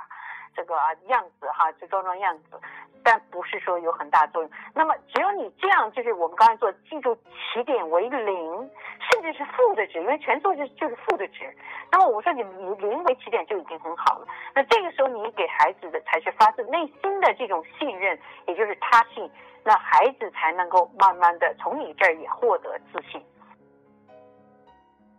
[0.54, 2.60] 这个啊样子哈，就装装样子，
[3.02, 4.50] 但不是说有很大作用。
[4.74, 8.70] 那么只有你这样，就是我们刚才做，记住起点为零，
[9.10, 11.54] 甚至是负的值，因为全做是就是负的值。
[11.90, 14.26] 那么我说你以零为起点就已经很好了。
[14.54, 19.30] 那这个时候你给孩子的才是发自内心的这种信任，也就是他信，
[19.64, 23.24] 那孩子才能够慢慢的从你这儿也获得自信。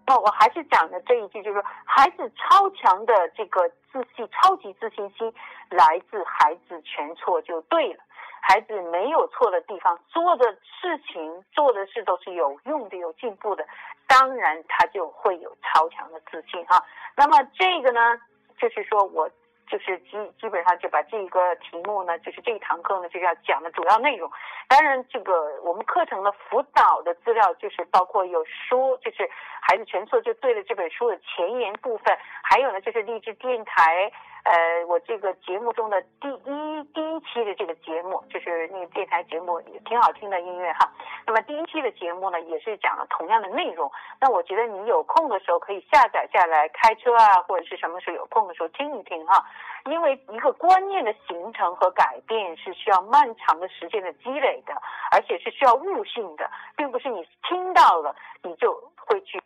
[0.09, 5.31] 那我还是讲的这一句，就是说，孩子超强的这个自信、超级自信心，
[5.69, 7.99] 来自孩子全错就对了。
[8.41, 13.63] 孩子没有错的地方，做的事情、做的事都是有用的、有进步的，
[14.07, 16.83] 当然他就会有超强的自信啊。
[17.15, 18.19] 那么这个呢，
[18.57, 19.29] 就是说我。
[19.69, 24.29] 就是基基本上就把这个题目呢，就是这一堂课呢，就是要讲的主要内容。
[24.67, 29.29] 当然，这个我们课程的辅导的资料，就是包括有书，就是
[29.61, 34.11] 孩子全错就对了这本书的前言部分，还有呢就是励志电台。
[34.43, 40.89] 呃，我这个节目中的第一第一期的这个节目，就是那个电台节目，也挺好听的音乐哈。
[41.27, 43.91] 那么第一期的节目呢，也是讲了同样的内容。
[44.19, 49.45] 那我觉得你有空的时候可以下载下来，开车啊或者是什么时候有空的时候听一听哈。
[49.85, 54.73] 因为一个观念的形成和改变是需要漫长的时间的积累的，
[55.11, 59.41] 而且是需要悟性的，并不是你听到了你就会去。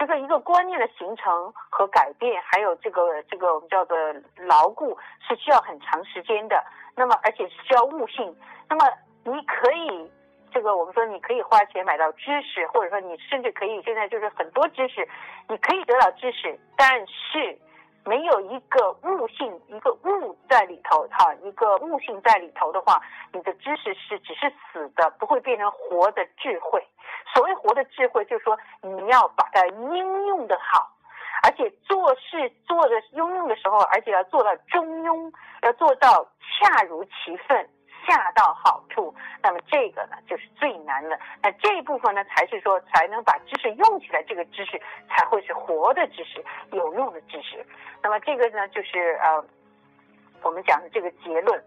[0.00, 3.96] 就是一个观念的形成和改变，还有这个这个我们叫做
[4.36, 4.96] 牢固，
[5.28, 6.64] 是需要很长时间的。
[6.96, 8.34] 那么，而且是需要悟性。
[8.66, 8.86] 那么，
[9.24, 10.10] 你可以
[10.50, 15.06] 这个我们说你可以花钱买到知识，或者说你甚至可以现在就是很多知识，
[15.48, 17.58] 你可以得到知识，但是。
[18.04, 23.00] 没有一个悟性，一个悟在里头，哈，一个悟性在里头的话，
[23.32, 26.84] 你的知识是只是死的，不会变成活的智慧。
[27.34, 30.90] 所谓活的智慧，就是说你要把它应用的好，
[31.42, 35.32] 而且做事做的应用的时候，而且要做到中庸，
[35.62, 37.68] 要做到恰如其分。
[38.10, 41.18] 恰到好处，那么这个呢就是最难的。
[41.42, 47.64] 那这一部分呢，才是说才能把知识用起来，这个知识才会是活的知识，有用的知识。
[48.02, 49.44] 那么这个呢，就是呃，
[50.42, 51.62] 我们讲的这个结论。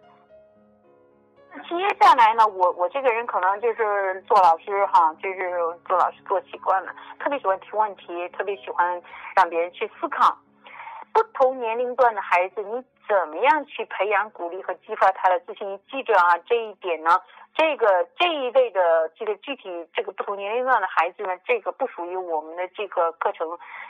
[1.70, 5.52] 接下来呢，我我这个人可能就是做老师哈，就是
[5.88, 9.02] 做老师做习惯了，特别喜欢提问题，特别喜欢
[9.36, 10.36] 让别人去思考。
[11.14, 15.80] 不同年龄段的孩子，你怎么样去培养、鼓励和激发他的自信？
[15.90, 17.22] 记着啊，这一点呢，
[17.56, 23.48] 这个这一类的这个具体这个不同年龄段的孩子呢，这个不属于我们的这个课程，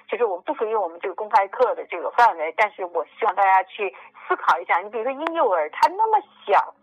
[0.07, 2.53] 就是我们不属于我们这个公开课的这个范围。
[2.57, 3.95] 但是我希望大家去
[4.27, 6.73] 思考一下，你比如说婴幼儿，他那么小，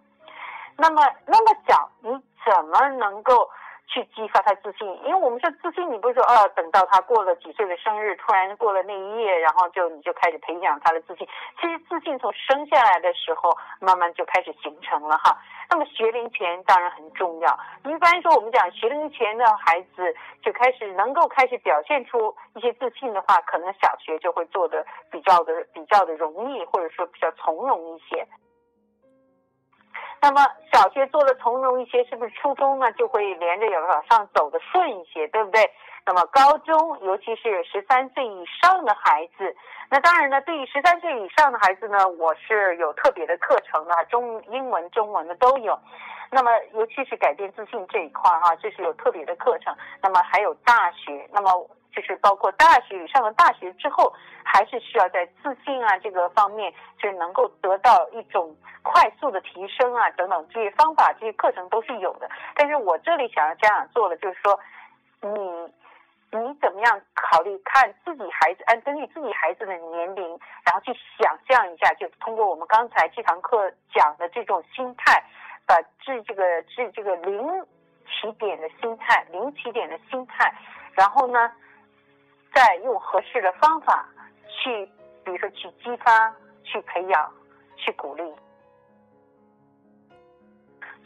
[0.79, 2.11] 那么那么小，你
[2.47, 3.49] 怎么能够？
[3.93, 11.27] 去激发他自信，因为我们说自信，你不是说啊，等到他过了几岁的生日，突然过了那一夜，然后就你就开始培养他的自信。
[11.61, 15.37] 其实自信从生下来的时候，慢慢就开始形成了哈。
[15.69, 17.59] 那么学龄前当然很重要。
[17.85, 28.25] 一般说我们讲学龄前的孩子就开始能够开始表现出一些自信的话，可能小学就会做的比较的比较的容易，或者说比较从容一些。
[30.23, 35.71] 那么小学做的从容一些，是不是初中呢就会连着有往上走的顺一些，对不对？
[36.05, 39.55] 那么高中，尤其是十三岁以上的孩子，
[39.91, 45.79] 那当然呢，对于十三岁以上的孩子呢，我是有特别的课程的，中英文、中文的都有。
[46.31, 49.75] 那么尤其是改变自信这一块哈，这是有特别的课程。
[50.03, 51.51] 那么还有大学，那么。
[51.93, 54.13] 就是包括大学上的大学之后，
[54.45, 62.31] 还是需要在自信啊这个方面，就是能够得到一种快速的提升啊等等这些方法，这些课程都是有的。
[62.55, 64.59] 但是我这里想要家长做的就是说，
[65.21, 70.29] 你你怎么样考虑看自己孩子，按根据自己孩子的年龄，
[70.65, 75.23] 然后去想象一下，就通过我们刚才这堂课讲的这种心态，
[75.67, 77.67] 把治这个治这个零
[78.07, 80.55] 起点的心态，零起点的心态，
[80.95, 81.51] 然后呢？
[82.53, 84.07] 再用合适的方法
[84.49, 84.85] 去，
[85.25, 86.35] 比如说去激发、
[86.65, 87.33] 去培养、
[87.77, 88.35] 去鼓励，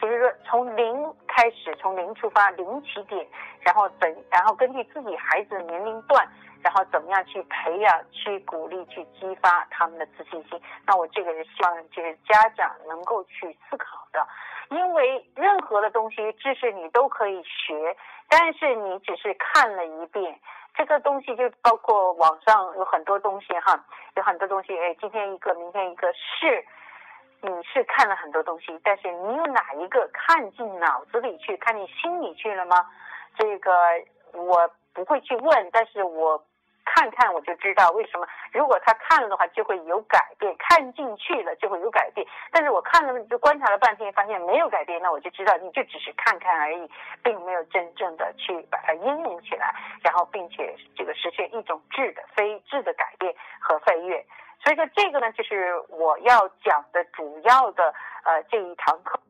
[0.00, 3.26] 就是说从零开始，从零出发，零起点，
[3.60, 6.26] 然后怎，然后根据自己孩子的年龄段，
[6.62, 10.60] 然后怎么样去培养、去鼓励、去激发他们的自信心。
[10.86, 14.26] 那我这个是希望就是家长能够去思考的，
[14.70, 17.96] 因为任何的东西知识你都可以学，
[18.28, 20.40] 但是你只是看了一遍。
[20.74, 23.84] 这个东西就包括网上有很多东西哈，
[24.16, 26.64] 有很多东西，哎，今天一个，明天一个，是，
[27.40, 32.84] 你是看了很多东西，但是你有哪一个看进脑子里去，看进心里去了吗？
[33.38, 33.72] 这个
[34.32, 36.44] 我不会去问，但是我
[36.84, 38.26] 看看我就知道为什么。
[38.52, 42.26] 如果他看了的话，就会有改变；看进去了就会有改变。
[42.52, 46.90] 但是我看了就观察了半天，发现没有改变，那我就知道你就只是看看而已，
[47.22, 54.24] 并没有真正的去把它应用起来，然后并且这个实现一种质的、非质的改变和飞跃。
[54.62, 57.92] 所以说这个呢，就是我要讲的主要的
[58.24, 59.20] 呃这一堂课。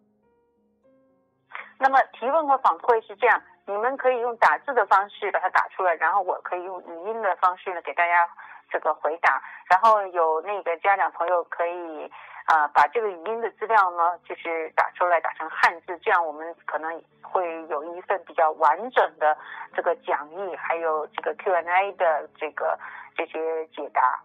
[1.79, 3.43] 那么提问和反馈是这样。
[3.67, 8.29] 你们可以用打字的方式把它打出来，然后我可以用语音的方式呢给大家
[8.71, 9.43] 这个回答。
[9.71, 12.13] 然后有那个家长朋友可以
[12.45, 19.37] 啊把这个语音的资料呢就是打出来打成汉字，这样我们可能会有一份比较完整的
[19.75, 22.79] 这个讲义，还有这个 Q&A 的这个
[23.17, 24.21] 这些解答。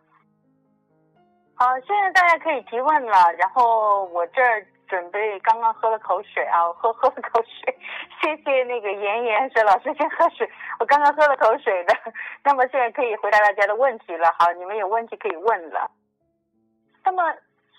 [1.56, 4.66] 好，现在大家可以提问了，然后我这儿。
[4.90, 7.78] 准备刚刚喝了口水啊，我喝喝了口水，
[8.20, 11.96] 谢谢那个妍妍说老师先喝水，我刚刚喝了口水的，
[12.44, 15.90] 那么现在可以回答大家的问题了，好，你们有问题可以问了。
[17.06, 17.24] 那么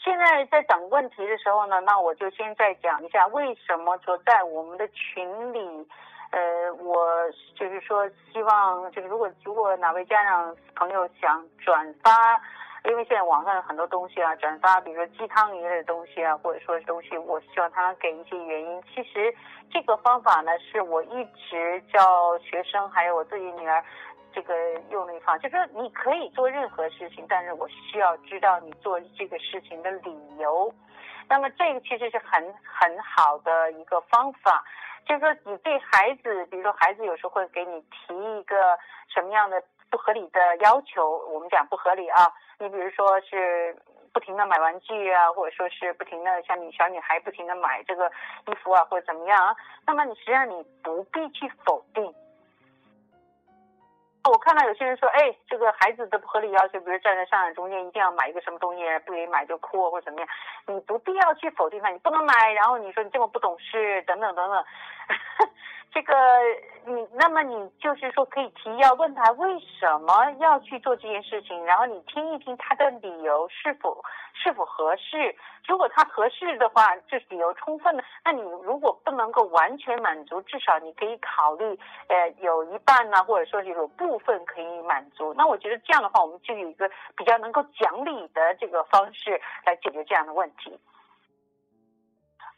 [0.02, 5.88] 现在在等问题的时候呢，那我就先再讲一下为什么说在我们的群里，
[6.30, 12.40] 呃，我就是说希望就是如果如果哪位家长朋友想转发。
[12.85, 18.83] 因为现在网上有很多东西啊，转发，比如说鸡汤一类的东西啊，或者说东西，我希望他能给一些原因。
[18.83, 19.35] 其实
[19.70, 23.85] 这个方法呢，是我一直教学生，还有我自己女儿，
[24.33, 24.55] 这个
[24.91, 30.72] 用的一方，就是说你可以做任何事情，但是我需要知道你做这个事情的理由。
[31.28, 34.64] 那么这个其实是很很好的一个方法，
[35.07, 38.57] 就是说你对孩子，比如说孩子有时候会给你提一个
[39.07, 42.26] 什么样的不合理的要求，我们讲不合理啊。
[42.61, 43.74] 你比如说是
[44.12, 48.06] 不停的买玩具啊，或者说是不停的像你小女孩不停的买这个
[48.46, 49.56] 衣服啊，或者怎么样啊，
[49.86, 52.14] 那么你实际上你不必去否定。
[54.24, 60.28] 我看到有些人说，哎，这个孩子的不合理要求，比如站在商场中间一定要买一个什么东西，不给买就哭或者怎么样，
[60.66, 64.64] 你不必要去否定他，你不能买，然后你说你这么不懂事，等等等等。
[65.92, 66.14] 这个
[66.84, 74.04] 你，那么你就是说可以提要问他为什么要去做这件事情，然后你听一听他的理由是否
[74.34, 75.34] 是否合适。
[75.66, 78.02] 如果他合适的话，就是理由充分的。
[78.24, 85.32] 那你如果不能够完全满足，至少你可以考虑，呃，有一半呢，或者说是有部分可以满足。
[85.34, 90.78] 那我觉得这样的话，我们就有一个比较能够讲理的这个方式来解决这样的问题。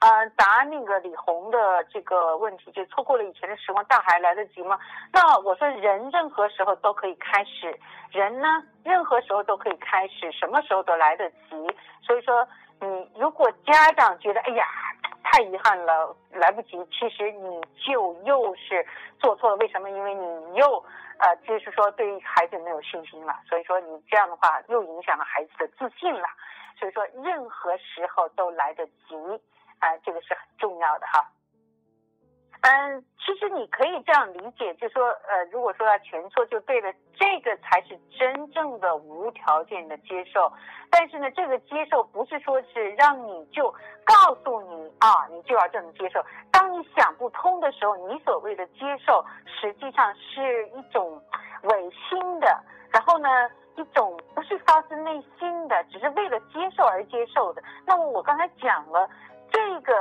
[0.00, 4.76] 呃，答那个李红的这个问题，就错过了以前的时光，大海来得及吗？
[5.12, 7.78] 那我说，人任何时候都可以开始，
[8.10, 8.48] 人呢，
[8.82, 11.76] 任何时候都可以开始，什么时候都来得及。
[12.04, 12.44] 所以说，
[12.86, 14.64] 你如果家长觉得，哎呀，
[15.22, 18.84] 太遗憾了，来不及，其实你就又是
[19.18, 19.56] 做错了。
[19.56, 19.88] 为什么？
[19.90, 20.84] 因为你又
[21.18, 23.38] 呃，就是说对孩子没有信心了。
[23.48, 26.26] 所以说，你这样的话又影响了孩子的自信了。
[26.76, 29.16] 所以说，任何时候都来得及。
[29.78, 31.26] 啊，这个是很重要的哈。
[32.62, 40.52] 嗯，其实你可以这样理解，就说呃，如果说要全错就对了，这个才是真正的无条件的接受。
[40.88, 43.68] 但是呢，这个接受不是说是让你就
[44.04, 46.24] 告诉你啊，你就要这么接受。
[46.52, 51.20] 当你想不通的时候，你所谓的接受，实际上是一种
[51.64, 52.46] 违心的，
[52.92, 53.28] 然后呢，
[53.74, 57.62] 一种不是发自内心的，只是为了接受而接受的。
[57.84, 59.10] 那么我刚才讲了。
[59.54, 59.92] 这个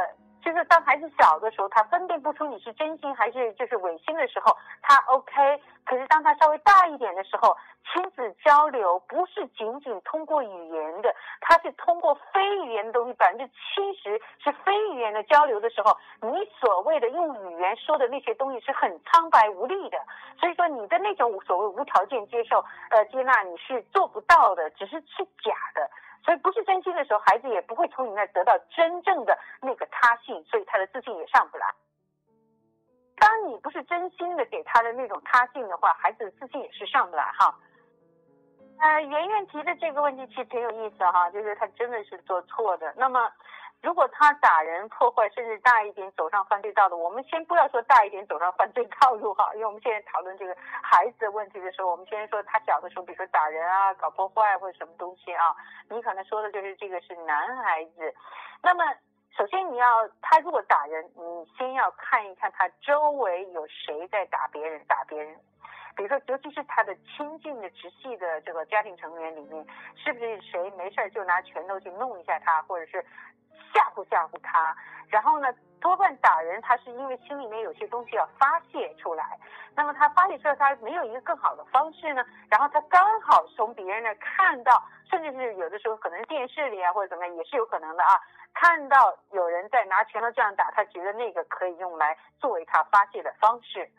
[0.43, 5.61] 就是当孩子小的时候，他分辨不出你是真心还是就是违心的时候，他 OK。
[5.83, 7.55] 可是当他稍微大一点的时候，
[7.91, 19.97] 亲子交流不是仅仅通过语言的，他是通过非语言的东西，百分之七十是非语言的交流的时候，你所谓的用语言说的那些东西是很苍白无力的。
[20.39, 25.89] 所以说你的那种所谓无条件接受、呃接纳，你是做不到的，只是是假的。
[26.23, 31.65] 所以不是真心的时候，孩子也不会从你那得到真正的那个他性，所以他的自信也上不来。
[33.17, 37.57] 当你不是真心的给他的那种他性的话，孩子的自信也是上不来哈。
[38.79, 42.93] 呃，圆圆提的这个问题其实挺有意思哈，就是他真的是做错的。
[42.97, 43.31] 那么。
[43.81, 55.55] 如果他打人、破坏，甚至大一点走上犯罪道路，我们先不要说大一点走上犯罪道路哈，因为我们现在讨论这个孩子的问题的时候，我们先说他小的时候，比如说打人啊、搞破坏或者什么东西啊，
[55.89, 58.13] 你可能说的就是这个是男孩子。
[58.61, 58.83] 那么，
[59.35, 65.35] 首先你要他如果打人，你先要看一看他周围有谁在打别人，打别人。
[65.95, 69.65] 比如说，尤其是他的亲近的直系的这个家庭成员里面，
[69.95, 73.03] 是不是谁没事就拿拳头去弄一下他，或者是？
[73.73, 74.75] 吓唬吓唬他，
[75.09, 75.47] 然后呢，
[75.79, 79.39] 多半打人他是因为心里面有些东西要发泄出来，
[79.75, 88.19] 那么他发泄出来他没有一个更好的方式呢，然后他刚好从别人那看到，甚至是有的时候可能电视里啊或者怎么样也是有可能的啊，
[88.53, 93.89] 看到有人在拿拳头这样打，他觉得那个可以用来作为他发泄的方式，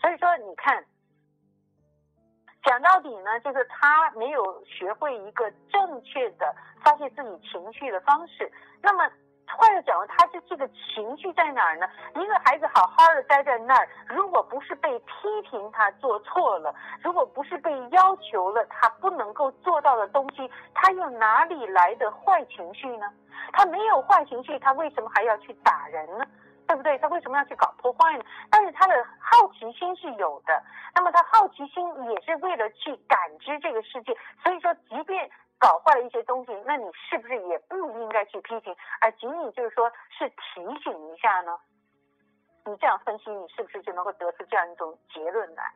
[0.00, 0.84] 所以说你看。
[2.68, 6.54] 讲到底呢，就是他没有学会一个正确的
[6.84, 8.52] 发泄自己情绪的方式。
[8.82, 9.10] 那么，
[9.56, 11.88] 换着讲，他的这个情绪在哪儿呢？
[12.14, 23.06] 一个孩子好好的待在那儿，如果不是被批评他做错了，如果不是被要求了他不能够做到的东西，他又哪里来的坏情绪呢？
[23.54, 26.24] 他没有坏情绪，他为什么还要去打人呢？
[26.68, 26.98] 对不对？
[26.98, 28.24] 他为什么要去搞破坏呢？
[28.50, 30.62] 但是他的好奇心是有的，
[30.94, 34.14] 那么他好奇心也是为了去感知这个世界。
[34.42, 41.58] 所以说，即便搞坏了一些东西，那你是不是也不应该去批评，而仅仅就是说是提醒一下呢？
[42.66, 45.72] 你这样分析，你是不是就能够得出这样一种结论来？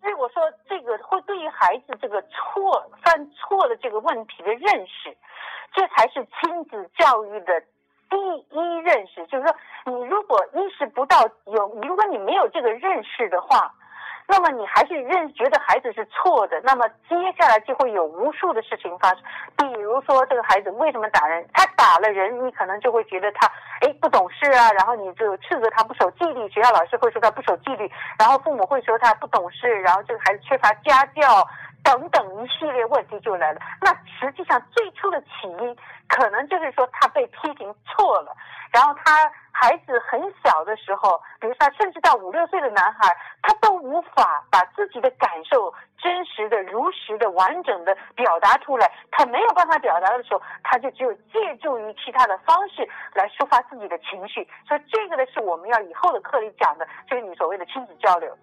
[0.00, 5.16] 所以我说，这个会对于孩子这个错犯错的这个问题的认识，
[5.72, 7.62] 这才是亲子教育的。
[8.08, 13.72] 第一认识就是说，你如果意识不到有，如果你没有这个认识的话，
[14.28, 19.18] 那么你还是认觉得孩子是错的，那么接下来就会有无数的事情发生。
[19.56, 21.46] 比如说，这个孩子为什么打人？
[21.52, 23.46] 他打了人，你可能就会觉得他
[23.82, 31.46] 哎不懂事啊，然后你就斥责他不守纪律，学校老师会说他不守纪律，然后父母会说他不懂事，然后这个孩子缺乏家教。
[31.86, 33.60] 等等一系列问题就来了。
[33.80, 35.76] 那实际上最初的起因，
[36.08, 38.34] 可能就是说他被批评错了，
[38.72, 48.90] 然后他孩子很小的时候，比如说甚至到五六岁的男孩，他都无法把自己的感受真实的、如实的、完整的表达出来。
[49.12, 54.46] 他没有办法表达的时候，他就只有借助于其他的方式来抒发自己的情绪。
[54.66, 58.36] 所以这个呢，是我们要以后的课里讲的，就是你所谓的亲子交流。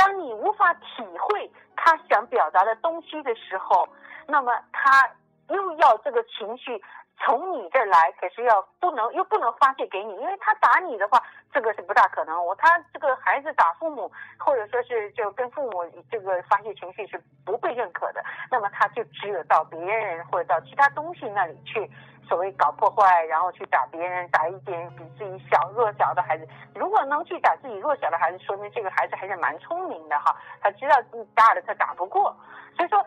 [0.00, 3.86] 当你无法体会他想表达的东西的时候，
[4.26, 5.06] 那么他
[5.48, 6.82] 又要这个情绪
[7.18, 11.22] 从你这儿来，可是要不能又不能发泄给你，因为他打你的话，
[11.52, 12.42] 这个是不大可能。
[12.46, 21.90] 我他这个孩子打父母，或者说是就跟父母这个发泄情绪是不被认可的，那么他就只有到别人或者到其他东西那里去。
[22.30, 26.46] 所谓搞破坏，然后去打别人，打一点比自己小弱小的孩子。
[26.76, 30.36] 如果能去打自己弱小的孩子，说明这个孩子还是蛮聪明的哈。
[30.60, 32.32] 他知道自己大的他打不过，
[32.76, 33.04] 所以说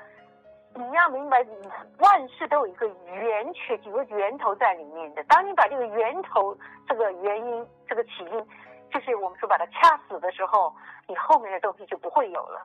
[0.76, 1.42] 你要明白，
[2.00, 5.24] 万事都有一个源泉，有个源头在里面的。
[5.24, 6.54] 当你把这个源头、
[6.86, 8.46] 这个原因、这个起因，
[8.92, 10.76] 就是我们说把它掐死的时候，
[11.08, 12.62] 你后面的东西就不会有了。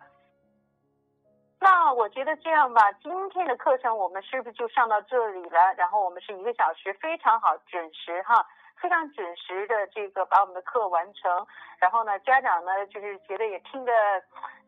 [1.60, 5.74] 那我觉得这样吧，今天的课程我们是不是就上到这里了？
[5.76, 8.46] 然后我们是一个小时，非常好，准时哈，
[8.76, 11.46] 非常准时的这个把我们的课完成。
[11.78, 13.92] 然后呢，家长呢就是觉得也听得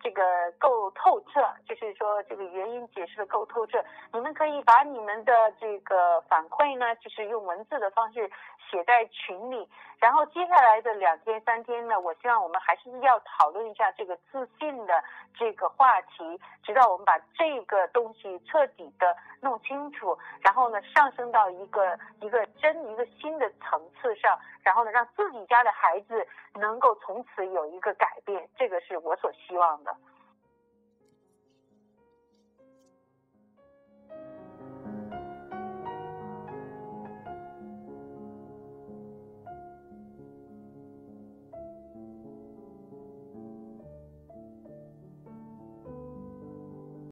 [0.03, 0.23] 这个
[0.59, 3.83] 够透彻，就是说这个原因解释的够透彻。
[4.13, 8.31] 你们可以把你们的这个反馈呢，就是用文字的方式
[8.71, 9.69] 写在群里。
[9.99, 15.05] 然后接下来的两天三天呢，我希望我们还是要讨论一下这个自信的
[15.39, 29.95] 这个话题，直到我们把这个东西彻底的弄清楚，然后呢上升到一个一个真一个新的层次上，然后呢让自己家的孩子能够从此有一个改变，这个是我所希望的。